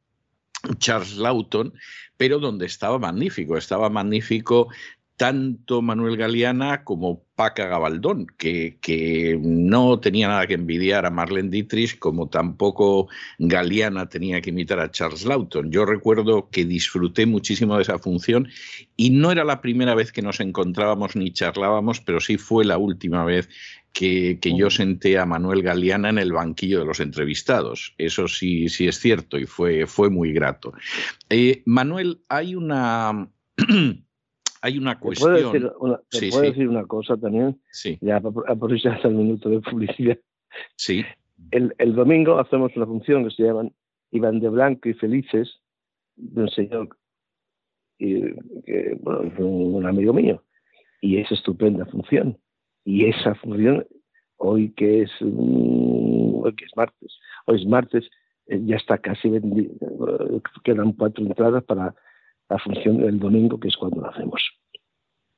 [0.78, 1.74] Charles Lawton,
[2.16, 4.68] pero donde estaba magnífico, estaba magnífico
[5.16, 11.50] tanto Manuel Galeana como Paca Gabaldón, que, que, no tenía nada que envidiar a Marlene
[11.50, 15.70] Dietrich, como tampoco Galeana tenía que imitar a Charles Lawton.
[15.70, 18.48] Yo recuerdo que disfruté muchísimo de esa función
[18.96, 22.78] y no era la primera vez que nos encontrábamos ni charlábamos, pero sí fue la
[22.78, 23.48] última vez
[23.92, 27.94] que, yo senté a Manuel Galeana en el banquillo de los entrevistados.
[27.98, 30.72] Eso sí, sí es cierto y fue, fue muy grato.
[31.30, 33.30] Eh, Manuel, hay una...
[34.64, 35.34] hay una cuestión.
[35.34, 37.60] ¿Te puedo, decir una, cosa también?
[37.70, 37.98] Sí.
[38.00, 40.18] Ya aprovechar el minuto de publicidad.
[40.76, 41.04] Sí.
[41.50, 43.68] El, el, domingo hacemos una función que se llama
[44.10, 45.60] Iván de Blanco y Felices,
[46.16, 46.96] de un señor
[47.98, 48.34] que,
[49.02, 50.42] bueno, es un, amigo mío.
[51.02, 52.38] Y es estupenda función.
[52.86, 53.86] Y esa función,
[54.38, 57.12] hoy que es, hoy que es martes,
[57.44, 58.08] hoy es martes,
[58.46, 59.74] eh, ya está casi vendido.
[60.64, 61.94] Quedan cuatro entradas para
[62.48, 64.42] la función del domingo, que es cuando lo hacemos.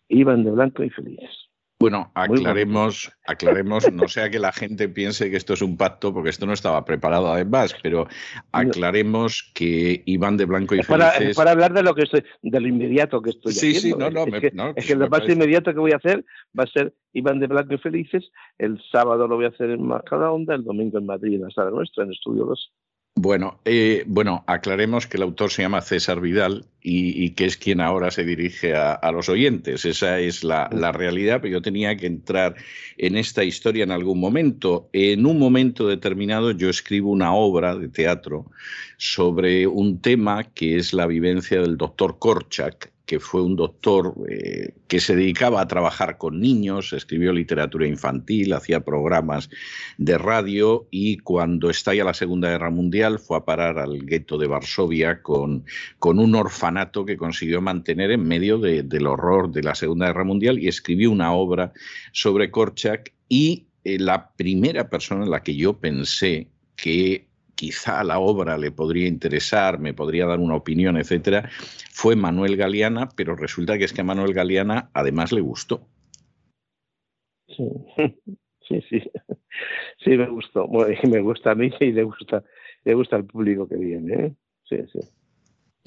[0.09, 1.31] Iban de blanco y felices.
[1.79, 6.31] Bueno, aclaremos, aclaremos, no sea que la gente piense que esto es un pacto, porque
[6.31, 8.07] esto no estaba preparado además, pero
[8.51, 11.37] aclaremos que iban de blanco y felices.
[11.37, 14.09] Para, hablar de lo que estoy, de lo inmediato que estoy sí, haciendo.
[14.09, 15.97] Sí, no, no, es, me, que, no, es que lo más inmediato que voy a
[15.97, 16.25] hacer
[16.59, 18.31] va a ser Iban de blanco y felices.
[18.59, 21.71] El sábado lo voy a hacer en Onda, el domingo en Madrid, en la sala
[21.71, 22.73] nuestra, en Estudio 2.
[23.19, 27.81] Bueno, eh, bueno, aclaremos que el autor se llama César Vidal y, que es quien
[27.81, 29.87] ahora se dirige a, los oyentes.
[29.87, 32.57] Esa es la, la, realidad, pero yo tenía que entrar
[32.99, 34.91] en esta historia en algún momento.
[34.93, 38.51] En un momento determinado yo escribo una obra de teatro
[38.99, 44.75] sobre un tema que es la vivencia del doctor Korchak, que fue un doctor eh,
[44.89, 49.49] que se dedicaba a trabajar con niños, escribió literatura infantil, hacía programas
[49.97, 54.49] de radio y cuando estalla la Segunda Guerra Mundial fue a parar al gueto de
[54.49, 55.65] Varsovia con,
[56.01, 60.59] con un orfanato que consiguió mantener en medio del horror de la Segunda Guerra Mundial
[60.59, 61.73] y escribió una obra
[62.13, 68.21] sobre Korchak y eh, la primera persona en la que yo pensé que quizá la
[68.21, 71.49] obra le podría interesar, me podría dar una opinión, etcétera,
[71.91, 75.89] fue Manuel Galeana, pero resulta que es que a Manuel Galeana además le gustó.
[77.49, 77.69] Sí,
[78.69, 79.03] sí, sí,
[80.05, 82.45] sí me gustó, me gusta a mí y le gusta,
[82.85, 84.35] le gusta al público que viene, ¿eh?
[84.69, 85.01] sí, sí.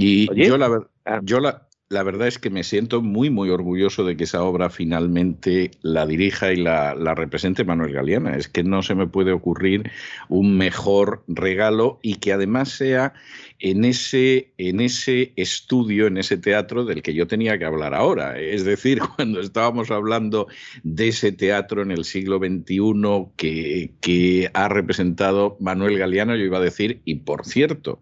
[0.01, 1.19] Y yo la, ah.
[1.23, 4.69] yo la, la verdad es que me siento muy, muy orgulloso de que esa obra
[4.69, 8.35] finalmente la dirija y la, represente Manuel Galeana.
[8.35, 9.89] Es que no se me puede ocurrir
[10.27, 13.13] un mejor regalo y que además sea
[13.57, 18.39] en ese, en ese estudio, en ese teatro del que yo tenía que hablar ahora.
[18.39, 20.47] Es decir, cuando estábamos hablando
[20.83, 26.59] de ese teatro en el siglo XXI que, que ha representado Manuel Galeano, yo iba
[26.59, 27.99] a decir, y por cierto,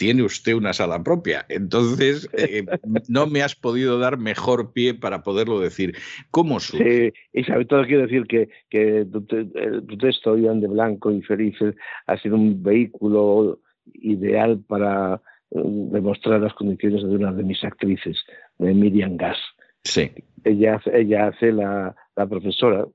[0.00, 1.44] tiene usted una sala propia.
[1.50, 2.64] Entonces, eh,
[3.10, 5.94] no me has podido dar mejor pie para poderlo decir.
[6.30, 7.12] ¿Cómo surge?
[7.12, 11.74] Sí, y sobre todo quiero decir que, que tu, texto, Iván de Blanco y Felices,
[12.06, 13.60] ha sido un vehículo
[13.92, 15.60] ideal para eh,
[15.92, 18.24] demostrar las condiciones de una de mis actrices,
[18.56, 19.36] de Miriam Gas.
[19.84, 20.10] Sí.
[20.44, 22.86] Ella, ella hace la, la profesora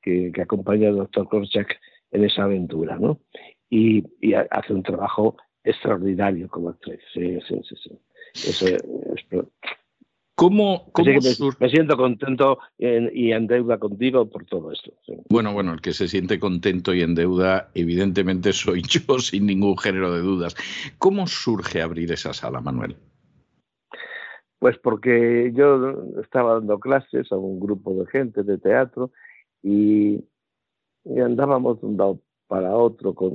[0.00, 1.76] que, que, acompaña al doctor Korchak
[2.12, 3.18] en esa aventura, ¿no?
[3.68, 7.00] Y, y hace un trabajo extraordinario como actriz.
[7.12, 7.76] Sí, sí, sí.
[7.82, 7.98] sí.
[8.34, 8.82] Eso es,
[10.34, 10.90] ¿Cómo,
[11.60, 14.90] me, siento contento y en deuda contigo por todo esto.
[15.28, 19.76] Bueno, bueno, el que se siente contento y en deuda, evidentemente soy yo, sin ningún
[19.78, 20.56] género de dudas.
[20.98, 22.96] ¿Cómo surge abrir esa sala, Manuel?
[24.58, 29.12] Pues porque yo estaba dando clases a un grupo de gente de teatro
[29.62, 30.24] y,
[31.04, 32.20] andábamos de un lado
[32.52, 33.30] para otro con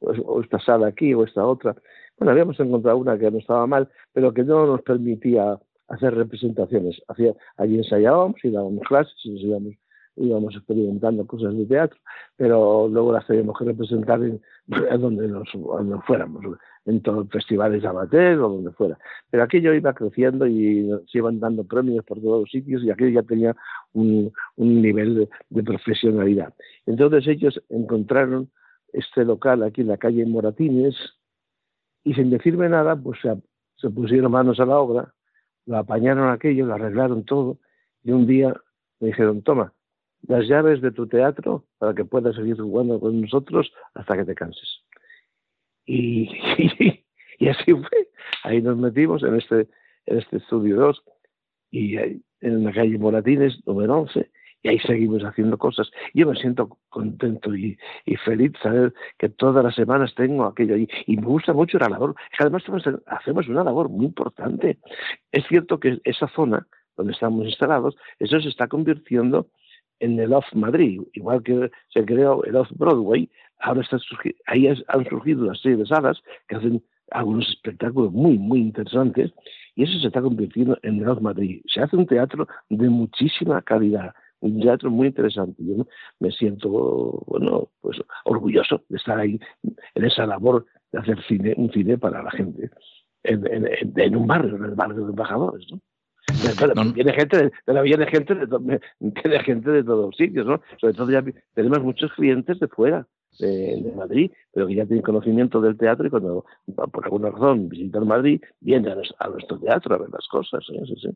[0.00, 1.76] pues, esta sala aquí o esta otra.
[2.18, 7.00] Bueno, habíamos encontrado una que no estaba mal, pero que no nos permitía hacer representaciones.
[7.06, 9.74] Hacía, allí ensayábamos y dábamos clases y nos íbamos
[10.16, 11.98] íbamos experimentando cosas de teatro,
[12.36, 14.42] pero luego las teníamos que representar en,
[15.00, 15.48] donde, nos,
[16.04, 16.42] fuéramos,
[16.90, 18.98] en todos festivales de amateur o donde fuera.
[19.30, 23.20] Pero aquello iba creciendo y se iban dando premios por todos los sitios y aquello
[23.20, 23.56] ya tenía
[23.92, 26.52] un, nivel de, profesionalidad.
[26.86, 28.50] Entonces ellos encontraron
[28.92, 30.96] este local aquí en la calle Moratines
[32.02, 33.20] y sin decirme nada, pues
[33.76, 35.14] se pusieron manos a la obra,
[35.66, 37.58] lo apañaron aquello, lo arreglaron todo
[38.02, 38.54] y un día
[38.98, 39.72] me dijeron, toma,
[40.26, 44.34] las llaves de tu teatro para que puedas seguir jugando con nosotros hasta que te
[44.34, 44.82] canses.
[45.86, 46.30] Y,
[47.38, 48.08] y, así fue.
[48.44, 49.68] Ahí nos metimos en este,
[50.06, 51.02] en este estudio 2
[51.70, 54.30] y en la calle Moratines, número 11,
[54.62, 55.90] y ahí seguimos haciendo cosas.
[56.12, 60.88] Yo me siento contento y, y, feliz saber que todas las semanas tengo aquello ahí.
[61.06, 62.14] Y me gusta mucho la labor.
[62.38, 62.64] Además,
[63.06, 64.78] hacemos una labor muy importante.
[65.32, 66.66] Es cierto que esa zona
[66.96, 69.48] donde estamos instalados, eso se está convirtiendo
[70.00, 73.30] en el Off Madrid, igual que se creó el Off Broadway,
[73.60, 73.98] ahora está
[74.46, 79.32] ahí han surgido una serie de salas que hacen algunos espectáculos muy, muy interesantes
[79.74, 81.62] y eso se está convirtiendo en el Off Madrid.
[81.66, 85.62] Se hace un teatro de muchísima calidad, un teatro muy interesante.
[85.64, 85.86] Yo
[86.18, 89.38] me siento, bueno, pues orgulloso de estar ahí
[89.94, 92.70] en esa labor de hacer cine, un cine para la gente
[93.22, 95.80] en, en un barrio, en el barrio de embajadores, ¿no?
[96.94, 100.60] Viene gente, de, la viene gente de, de gente de todos sitios, ¿no?
[100.80, 103.06] Sobre todo ya tenemos muchos clientes de fuera,
[103.38, 108.06] de, Madrid, pero que ya tienen conocimiento del teatro y cuando por alguna razón visitan
[108.06, 110.64] Madrid, vienen a, nuestro teatro a ver las cosas.
[110.72, 110.82] ¿eh?
[110.86, 111.08] Sí, sí.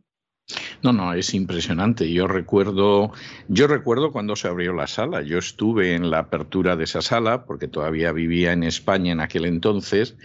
[0.82, 2.12] No, no, es impresionante.
[2.12, 3.10] Yo recuerdo,
[3.48, 5.22] yo recuerdo cuando se abrió la sala.
[5.22, 9.46] Yo estuve en la apertura de esa sala porque todavía vivía en España en aquel
[9.46, 10.18] entonces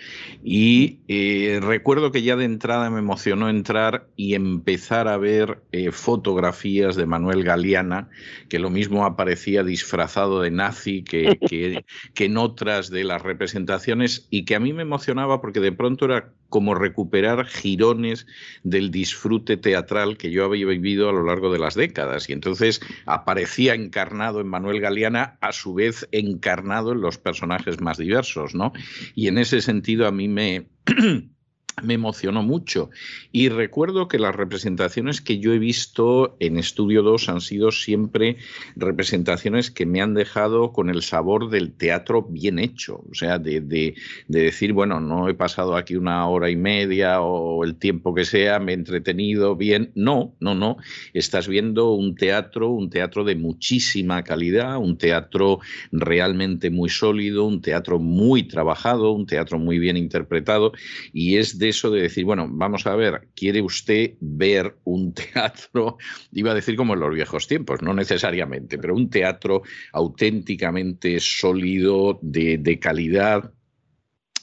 [0.43, 5.91] y eh, recuerdo que ya de entrada me emocionó entrar y empezar a ver eh,
[5.91, 8.09] fotografías de Manuel Galeana,
[8.49, 14.27] que lo mismo aparecía disfrazado de nazi que, que, que en otras de las representaciones
[14.29, 18.27] y que a mí me emocionaba porque de pronto era como recuperar girones
[18.63, 22.29] del disfrute teatral que yo había vivido a lo largo de las décadas.
[22.29, 27.97] Y entonces aparecía encarnado en Manuel Galeana, a su vez encarnado en los personajes más
[27.97, 28.73] diversos, ¿no?
[29.15, 30.67] Y en ese sentido a mí me...
[31.83, 32.89] me emocionó mucho.
[33.31, 38.37] Y recuerdo que las representaciones que yo he visto en Estudio 2 han sido siempre
[38.75, 43.03] representaciones que me han dejado con el sabor del teatro bien hecho.
[43.09, 43.95] O sea, de, de,
[44.27, 48.59] decir, bueno, no he pasado aquí una hora y media o el tiempo que sea,
[48.59, 49.91] me he entretenido bien.
[49.95, 50.77] No, no, no.
[51.13, 55.59] Estás viendo un teatro, un teatro de muchísima calidad, un teatro
[55.91, 60.73] realmente muy sólido, un teatro muy trabajado, un teatro muy bien interpretado.
[61.13, 65.97] Y es de eso de decir, bueno, vamos a ver, ¿quiere usted ver un teatro?
[66.31, 69.61] Iba a decir como en los viejos tiempos, no necesariamente, pero un teatro
[69.93, 73.53] auténticamente sólido, de, de calidad,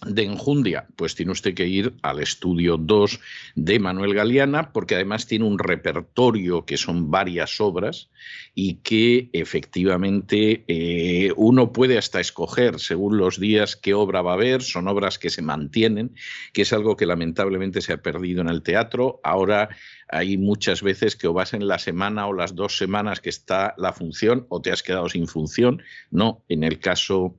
[0.05, 3.21] de enjundia, pues tiene usted que ir al estudio 2
[3.55, 8.11] de Manuel Galeana, porque además tiene un repertorio que son varias obras
[8.55, 14.37] y que efectivamente eh, uno puede hasta escoger según los días qué obra va a
[14.37, 16.15] ver, son obras que se mantienen,
[16.53, 19.21] que es algo que lamentablemente se ha perdido en el teatro.
[19.25, 19.69] Ahora
[20.09, 23.75] hay muchas veces que o vas en la semana o las dos semanas que está
[23.79, 25.83] la función o te has quedado sin función.
[26.11, 27.39] No, en el caso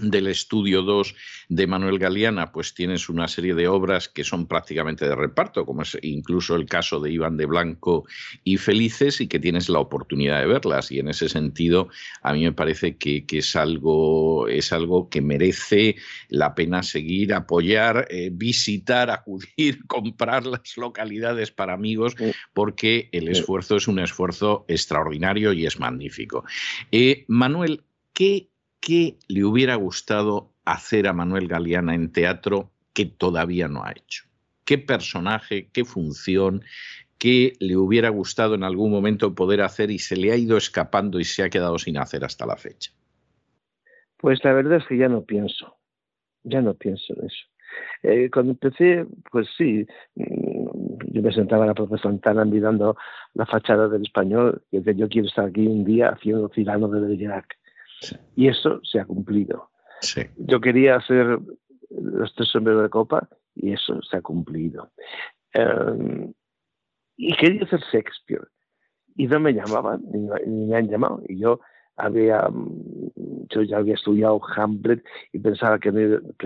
[0.00, 1.14] del estudio 2
[1.48, 5.82] de Manuel Galeana, pues tienes una serie de obras que son prácticamente de reparto, como
[5.82, 8.06] es incluso el caso de Iván de Blanco
[8.42, 10.90] y Felices, y que tienes la oportunidad de verlas.
[10.90, 11.88] Y en ese sentido,
[12.22, 15.96] a mí me parece que, es, algo, es algo que merece
[16.28, 22.16] la pena seguir, apoyar, eh, visitar, acudir, comprar las localidades para amigos,
[22.52, 26.44] porque el esfuerzo es un esfuerzo extraordinario y es magnífico.
[26.90, 28.48] Eh, Manuel, ¿qué
[28.84, 34.24] ¿qué le hubiera gustado hacer a Manuel Galeana en teatro que todavía no ha hecho?
[34.66, 36.62] ¿Qué personaje, qué función,
[37.18, 41.18] qué le hubiera gustado en algún momento poder hacer y se le ha ido escapando
[41.18, 42.92] y se ha quedado sin hacer hasta la fecha?
[44.18, 45.78] Pues la verdad es que ya no pienso,
[46.42, 47.46] ya no pienso en eso.
[48.02, 52.96] Eh, cuando empecé, pues sí, mm, yo me sentaba en la Plaza Santana mirando
[53.32, 57.00] la fachada del español y decía, yo quiero estar aquí un día haciendo Cirano de
[57.00, 57.56] Bergerac.
[58.36, 59.70] Y eso se ha cumplido.
[60.36, 61.38] Yo quería hacer
[61.90, 64.90] los tres sombreros de copa y eso se ha cumplido.
[65.52, 66.32] Em,
[67.16, 68.48] y quería hacer Shakespeare.
[69.16, 71.22] Y no me llamaban, ni, me han llamado.
[71.28, 71.60] Y yo
[71.96, 75.92] había, mm, yo ya había estudiado Hamlet y pensaba que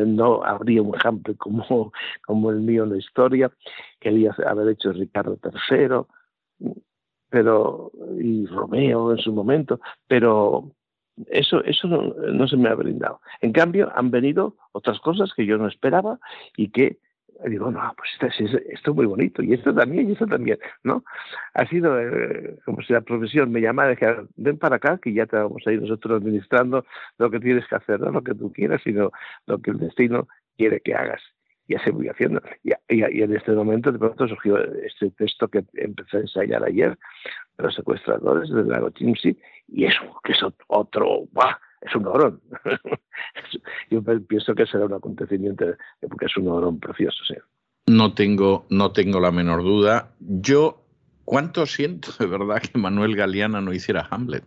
[0.05, 1.93] no, habría un Hamlet como,
[2.27, 3.51] como el mío en la historia.
[4.01, 6.05] Quería haber hecho Ricardo III.
[7.31, 10.75] pero y Romeo en su momento, pero
[11.27, 13.21] eso, eso no, se me ha brindado.
[13.41, 16.19] En cambio, han venido otras cosas que yo no esperaba
[16.57, 16.99] y que
[17.47, 21.05] digo, no, pues esto, esto, es muy bonito, y esto también, y esto también, ¿no?
[21.55, 25.13] Ha sido eh, como si la profesión me llamara y dijera, ven para acá, que
[25.13, 26.85] ya te vamos a ir nosotros administrando
[27.17, 29.13] lo que tienes que hacer, no lo que tú quieras, sino
[29.47, 31.23] lo que el destino quiere que hagas.
[31.69, 32.41] Y así voy haciendo.
[32.65, 36.99] Y, y, en este momento, de pronto surgió este texto que empecé a ensayar ayer,
[37.59, 39.39] de los secuestradores del lago Chimsi,
[39.69, 41.57] y eso, que es otro, ¡buah!
[41.81, 42.41] es un orón.
[43.91, 45.65] Yo pienso que será un acontecimiento,
[46.01, 47.35] porque es un orón precioso, sí.
[47.87, 50.11] No tengo, no tengo la menor duda.
[50.21, 50.85] Yo
[51.29, 54.45] ¿Cuánto siento de verdad que Manuel Galeana no hiciera Hamlet?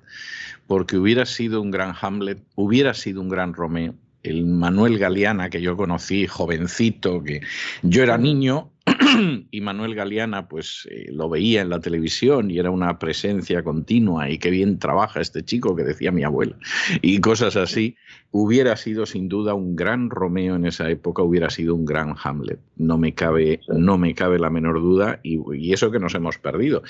[0.66, 3.94] Porque hubiera sido un gran Hamlet, hubiera sido un gran Romeo.
[4.24, 7.42] El Manuel Galeana que yo conocí, jovencito, que
[7.84, 8.72] yo era niño,
[9.52, 14.30] y Manuel Galeana pues eh, lo veía en la televisión y era una presencia continua
[14.30, 16.56] y qué bien trabaja este chico que decía mi abuela
[17.02, 17.96] y cosas así,
[18.32, 22.60] hubiera sido sin duda un gran Romeo en esa época, hubiera sido un gran Hamlet,
[22.78, 26.38] no me cabe, no me cabe la menor duda y, y eso que nos hemos
[26.38, 26.84] perdido.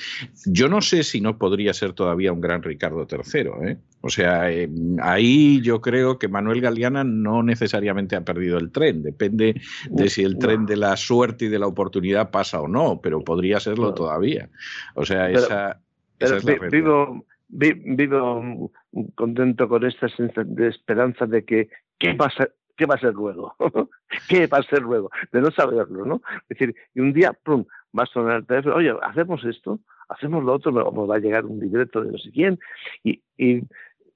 [0.45, 3.77] Yo no sé si no podría ser todavía un gran Ricardo III, ¿eh?
[4.01, 4.69] O sea, eh,
[5.01, 10.23] ahí yo creo que Manuel Galeana no necesariamente ha perdido el tren, depende de si
[10.23, 13.93] el tren de la suerte y de la oportunidad pasa o no, pero podría serlo
[13.93, 14.49] todavía.
[14.95, 15.79] O sea, esa,
[16.19, 18.71] es la vivo, vivo
[19.15, 23.13] contento con esta de esperanza de que qué va a ser, qué va a ser
[23.13, 23.55] luego,
[24.27, 26.21] qué va a ser luego, de no saberlo, ¿no?
[26.49, 27.65] Es decir, y un día, pum,
[27.97, 29.79] va a sonar el teléfono, oye, hacemos esto,
[30.09, 32.59] hacemos lo otro, nos va a llegar un libreto de no sé quién,
[33.03, 33.61] y, y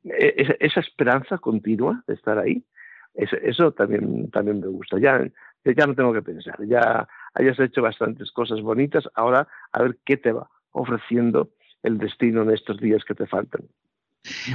[0.06, 2.64] esa, esperanza continua de estar ahí,
[3.14, 5.00] eso, eso, también, también me gusta.
[5.00, 5.26] Ya,
[5.64, 10.18] ya no tengo que pensar, ya hayas hecho bastantes cosas bonitas, ahora a ver qué
[10.18, 11.52] te va ofreciendo
[11.84, 13.62] el destino en estos días que te faltan.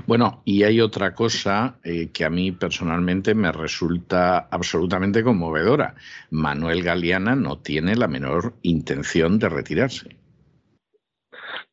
[0.06, 5.94] Bueno, y hay otra cosa eh, que a mí personalmente me resulta absolutamente conmovedora.
[6.30, 10.16] Manuel Galeana no tiene la menor intención de retirarse.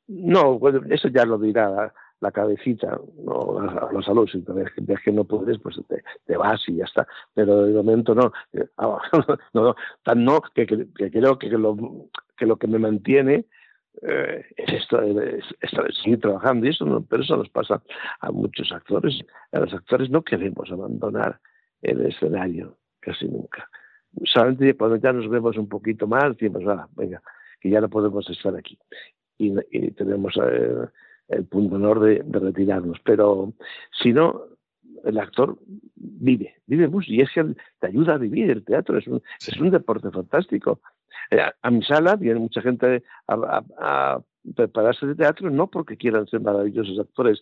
[0.07, 0.59] No,
[0.89, 5.59] eso ya lo dirá la cabecita, no, a los salud, si ves, que no puedes,
[5.59, 5.79] pues
[6.25, 7.07] te, vas y ya está.
[7.33, 8.99] Pero de momento no, eh, no,
[9.53, 11.77] no, tan no, que, creo que lo,
[12.35, 13.45] que lo que me mantiene
[14.01, 15.43] eh, es esto, es,
[16.03, 17.81] seguir trabajando y eso no, pero eso nos pasa
[18.19, 19.19] a muchos actores.
[19.51, 21.39] A los actores no queremos abandonar
[21.81, 23.69] el escenario casi nunca.
[24.25, 27.21] Solamente cuando ya nos vemos un poquito más, decimos, ah, venga,
[27.59, 28.77] que ya no podemos estar aquí.
[29.37, 29.51] Y,
[29.91, 30.87] tenemos eh,
[31.29, 32.99] el punto honor de, retirarnos.
[33.03, 33.53] Pero
[34.01, 34.41] si no,
[35.03, 35.57] el actor
[35.95, 38.49] vive, vive mucho y es que te ayuda a vivir.
[38.49, 40.81] El teatro es un, es un deporte fantástico.
[41.31, 44.19] Eh, a mi sala viene mucha gente a,
[44.55, 47.41] prepararse de teatro, no porque quieran ser maravillosos actores,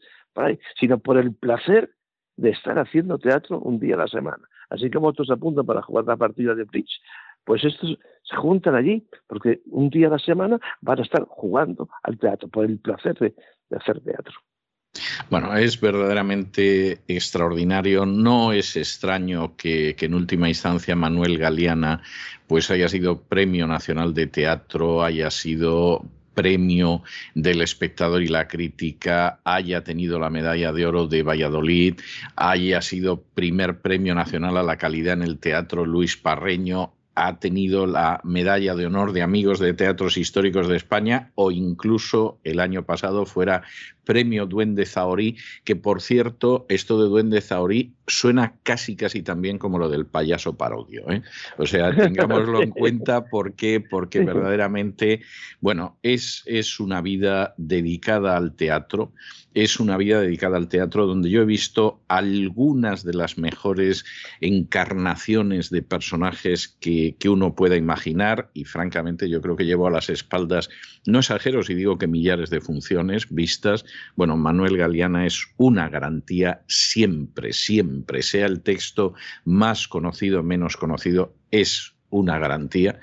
[0.80, 1.92] sino por el placer
[2.36, 4.44] de estar haciendo teatro un día a la semana.
[4.70, 7.00] Así como otros apuntan para jugar la partida de bridge,
[7.44, 11.90] pues estos se juntan allí porque un día a la semana van a estar jugando
[12.04, 13.34] al teatro por el placer de,
[13.76, 14.34] hacer teatro.
[15.30, 18.06] Bueno, es verdaderamente extraordinario.
[18.06, 22.02] No es extraño que, en última instancia Manuel Galeana
[22.48, 26.06] pues haya sido Premio Nacional de Teatro, haya sido
[26.36, 27.02] premio
[27.34, 32.00] del espectador y la crítica, haya tenido la medalla de oro de Valladolid,
[32.36, 37.88] haya sido primer premio nacional a la calidad en el teatro Luis Parreño, ha tenido
[37.88, 42.86] la medalla de honor de amigos de teatros históricos de España o incluso el año
[42.86, 43.64] pasado fuera
[44.06, 49.80] premio Duende Zahorí, que por cierto, esto de Duende Zahorí suena casi casi también como
[49.80, 51.10] lo del payaso parodio.
[51.12, 51.24] ¿eh?
[51.58, 55.22] O sea, tengámoslo en cuenta porque, porque verdaderamente,
[55.60, 59.12] bueno, es, es una vida dedicada al teatro,
[59.54, 64.04] es una vida dedicada al teatro donde yo he visto algunas de las mejores
[64.42, 69.92] encarnaciones de personajes que, que uno pueda imaginar y francamente yo creo que llevo a
[69.92, 70.70] las espaldas,
[71.06, 73.86] no exagero si digo que millares de funciones vistas
[74.16, 81.34] bueno, Manuel Galeana es una garantía siempre, siempre, sea el texto más conocido menos conocido,
[81.52, 83.00] es una garantía,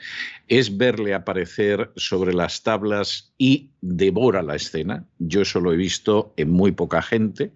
[0.48, 5.04] es verle aparecer sobre las tablas y devora la escena.
[5.18, 7.52] Yo eso lo he visto en muy poca gente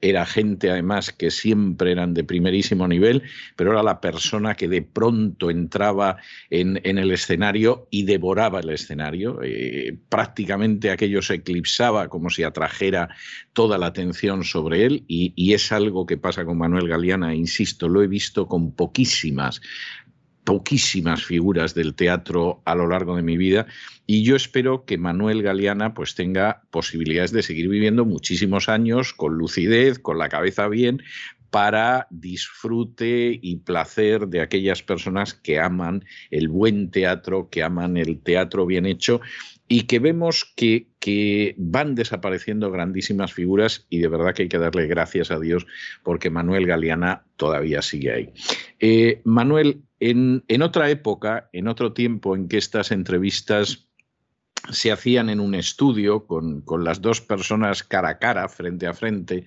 [0.00, 3.22] era gente además que siempre eran de primerísimo nivel,
[3.56, 6.18] pero era la persona que de pronto entraba
[6.50, 9.40] en, el escenario y devoraba el escenario.
[9.42, 13.08] Eh, prácticamente aquello se eclipsaba como si atrajera
[13.52, 18.02] toda la atención sobre él y, es algo que pasa con Manuel Galeana, insisto, lo
[18.02, 19.60] he visto con poquísimas
[20.48, 23.66] poquísimas figuras del teatro a lo largo de mi vida
[24.06, 29.36] y yo espero que Manuel Galeana pues tenga posibilidades de seguir viviendo muchísimos años con
[29.36, 31.02] lucidez, con la cabeza bien,
[31.50, 38.22] para disfrute y placer de aquellas personas que aman el buen teatro, que aman el
[38.22, 39.20] teatro bien hecho
[39.68, 44.56] y que vemos que, que, van desapareciendo grandísimas figuras y de verdad que hay que
[44.56, 45.66] darle gracias a Dios
[46.02, 48.32] porque Manuel Galeana todavía sigue ahí.
[48.80, 53.87] Eh, Manuel, en, en otra época, en otro tiempo en que estas entrevistas
[54.70, 59.44] se hacían en un estudio con, las dos personas cara a cara, frente a frente.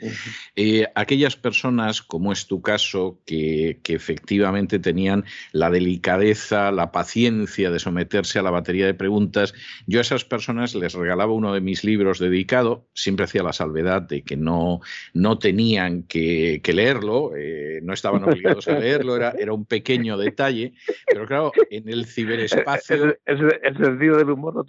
[0.56, 7.80] Eh, aquellas personas, como es tu caso, que, efectivamente tenían la delicadeza, la paciencia de
[7.80, 9.54] someterse a la batería de preguntas,
[9.86, 14.02] yo a esas personas les regalaba uno de mis libros dedicado, siempre hacía la salvedad
[14.02, 14.80] de que no,
[15.14, 20.74] no tenían que, leerlo, eh, no estaban obligados a leerlo, era, era un pequeño detalle,
[21.06, 23.18] pero claro, en el ciberespacio...
[23.26, 24.64] El, sentido del humor no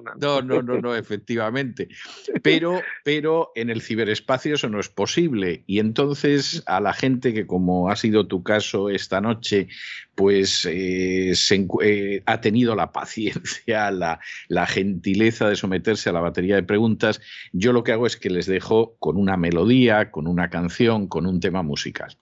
[0.00, 1.88] no, no, no, no, efectivamente.
[2.42, 5.64] Pero, pero en el ciberespacio eso no es posible.
[5.66, 9.68] Y entonces a la gente que, como ha sido tu caso esta noche,
[10.18, 11.32] pues eh,
[11.84, 13.88] eh, ha tenido la paciencia,
[14.48, 17.20] la, gentileza de someterse a la batería de preguntas,
[17.52, 21.24] yo lo que hago es que les dejo con una melodía, con una canción, con
[21.24, 22.18] un tema musical.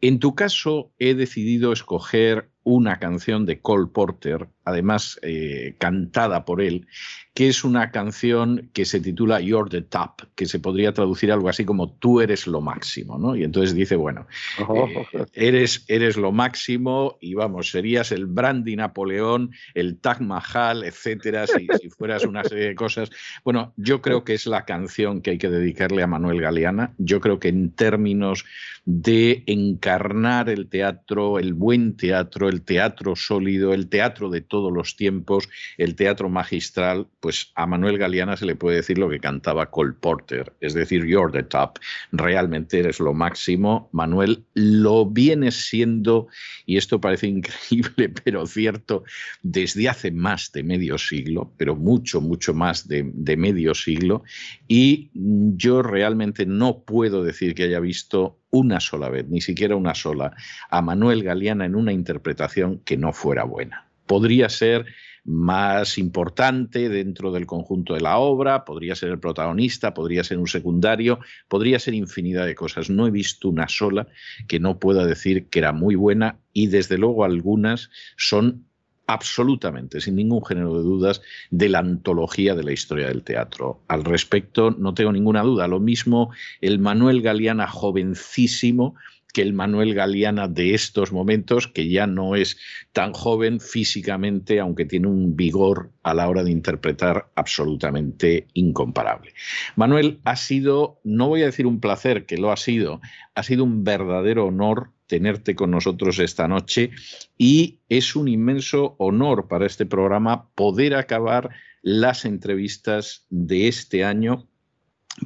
[0.00, 6.60] En tu caso, he decidido escoger una canción de Cole Porter, además eh, cantada por
[6.60, 6.88] él,
[7.36, 11.50] que es una canción que se titula You're the Top, que se podría traducir algo
[11.50, 13.36] así como Tú eres lo máximo, ¿no?
[13.36, 14.26] Y entonces dice, bueno,
[14.58, 21.46] eh, eres, eres lo máximo y vamos, serías el Brandy Napoleón, el Taj Mahal, etcétera,
[21.46, 23.10] si, si fueras una serie de cosas.
[23.44, 26.94] Bueno, yo creo que es la canción que hay que dedicarle a Manuel Galeana.
[26.96, 28.46] Yo creo que en términos
[28.86, 34.94] de encarnar el teatro, el buen teatro, el teatro sólido, el teatro de todos los
[34.94, 39.68] tiempos, el teatro magistral, pues a Manuel Galeana se le puede decir lo que cantaba
[39.68, 41.80] Cole Porter, es decir, you're the top,
[42.12, 43.88] realmente eres lo máximo.
[43.90, 46.28] Manuel lo viene siendo,
[46.66, 49.02] y esto parece increíble, pero cierto,
[49.42, 54.22] desde hace más de medio siglo, pero mucho, mucho más de, de medio siglo,
[54.68, 59.96] y yo realmente no puedo decir que haya visto una sola vez, ni siquiera una
[59.96, 60.32] sola,
[60.70, 63.86] a Manuel Galeana en una interpretación que no fuera buena.
[64.06, 64.86] Podría ser
[65.26, 70.46] más importante dentro del conjunto de la obra, podría ser el protagonista, podría ser un
[70.46, 72.90] secundario, podría ser infinidad de cosas.
[72.90, 74.06] No he visto una sola
[74.46, 78.66] que no pueda decir que era muy buena y desde luego algunas son
[79.08, 83.80] absolutamente, sin ningún género de dudas, de la antología de la historia del teatro.
[83.88, 85.68] Al respecto, no tengo ninguna duda.
[85.68, 86.30] Lo mismo
[86.60, 88.94] el Manuel Galeana jovencísimo
[89.36, 92.56] que el Manuel Galeana de estos momentos, que ya no es
[92.94, 99.34] tan joven físicamente, aunque tiene un vigor a la hora de interpretar absolutamente incomparable.
[99.74, 103.02] Manuel, ha sido, no voy a decir un placer, que lo ha sido,
[103.34, 106.92] ha sido un verdadero honor tenerte con nosotros esta noche
[107.36, 111.50] y es un inmenso honor para este programa poder acabar
[111.82, 114.48] las entrevistas de este año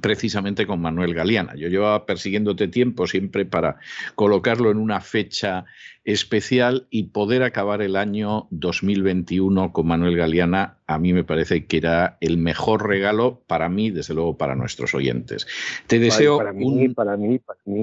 [0.00, 1.54] precisamente con Manuel Galeana.
[1.56, 3.76] Yo llevaba persiguiéndote tiempo siempre para
[4.14, 5.64] colocarlo en una fecha
[6.04, 11.76] especial y poder acabar el año 2021 con Manuel Galeana, a mí me parece que
[11.76, 15.46] era el mejor regalo para mí, desde luego para nuestros oyentes.
[15.86, 17.82] Te deseo para mí, para mí, para mí.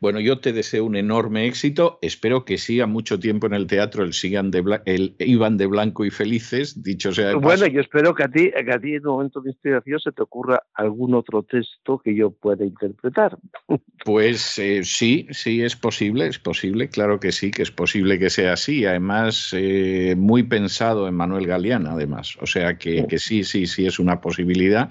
[0.00, 1.98] Bueno, yo te deseo un enorme éxito.
[2.02, 6.04] Espero que siga mucho tiempo en el teatro el, sigan de el Iban de Blanco
[6.04, 9.06] y Felices, dicho sea de Bueno, yo espero que a ti, que a ti en
[9.06, 13.38] un momento de inspiración se te ocurra algún otro texto que yo pueda interpretar.
[14.04, 18.28] Pues eh, sí, sí, es posible, es posible, claro que sí, que es posible que
[18.28, 18.84] sea así.
[18.84, 22.36] Además, eh, muy pensado en Manuel Galeana, además.
[22.42, 24.90] O sea que, que sí, sí, sí es una posibilidad.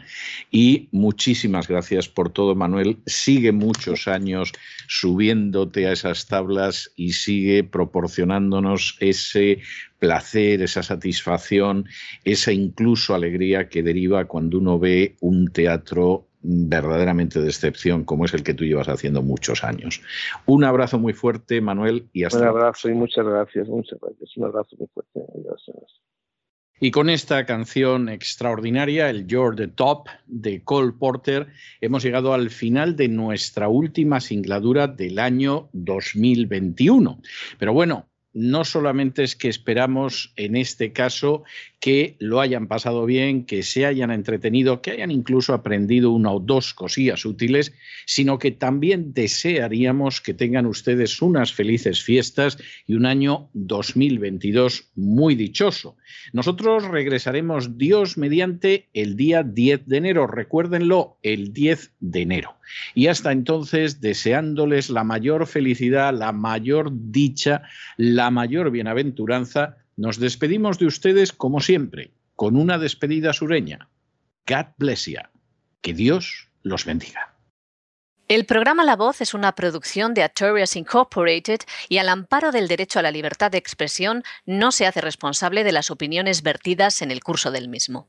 [0.50, 2.98] Y muchísimas gracias por todo, Manuel.
[3.06, 4.52] Sigue muchos años
[5.00, 9.60] subiéndote a esas tablas y sigue proporcionándonos ese
[9.98, 11.86] placer, esa satisfacción,
[12.24, 18.36] esa incluso alegría que deriva cuando uno ve un teatro verdaderamente de excepción como es
[18.36, 20.04] el que tú llevas haciendo muchos años.
[20.46, 24.38] Un abrazo muy fuerte, Manuel, y hasta Un abrazo y muchas gracias, muchas gracias.
[24.38, 25.22] Un abrazo muy fuerte.
[26.84, 31.48] Y con esta canción extraordinaria, el You're the Top de Cole Porter,
[31.80, 37.22] hemos llegado al final de nuestra última singladura del año 2021.
[37.58, 41.44] Pero bueno, no solamente es que esperamos en este caso
[41.80, 46.40] que lo hayan pasado bien, que se hayan entretenido, que hayan incluso aprendido una o
[46.40, 47.74] dos cosillas útiles,
[48.06, 52.58] sino que también desearíamos que tengan ustedes unas felices fiestas
[52.88, 55.98] y un año 2022 muy dichoso.
[56.32, 62.56] Nosotros regresaremos Dios mediante el día 10 de enero, recuérdenlo, el 10 de enero.
[62.94, 67.64] Y hasta entonces, deseándoles la mayor felicidad, la mayor dicha,
[67.98, 73.90] la mayor bienaventuranza, nos despedimos de ustedes como siempre, con una despedida sureña.
[74.48, 75.20] God bless you.
[75.82, 77.34] Que Dios los bendiga.
[78.30, 81.60] El programa La Voz es una producción de Artorias Incorporated
[81.90, 85.74] y al amparo del derecho a la libertad de expresión no se hace responsable de
[85.74, 88.08] las opiniones vertidas en el curso del mismo.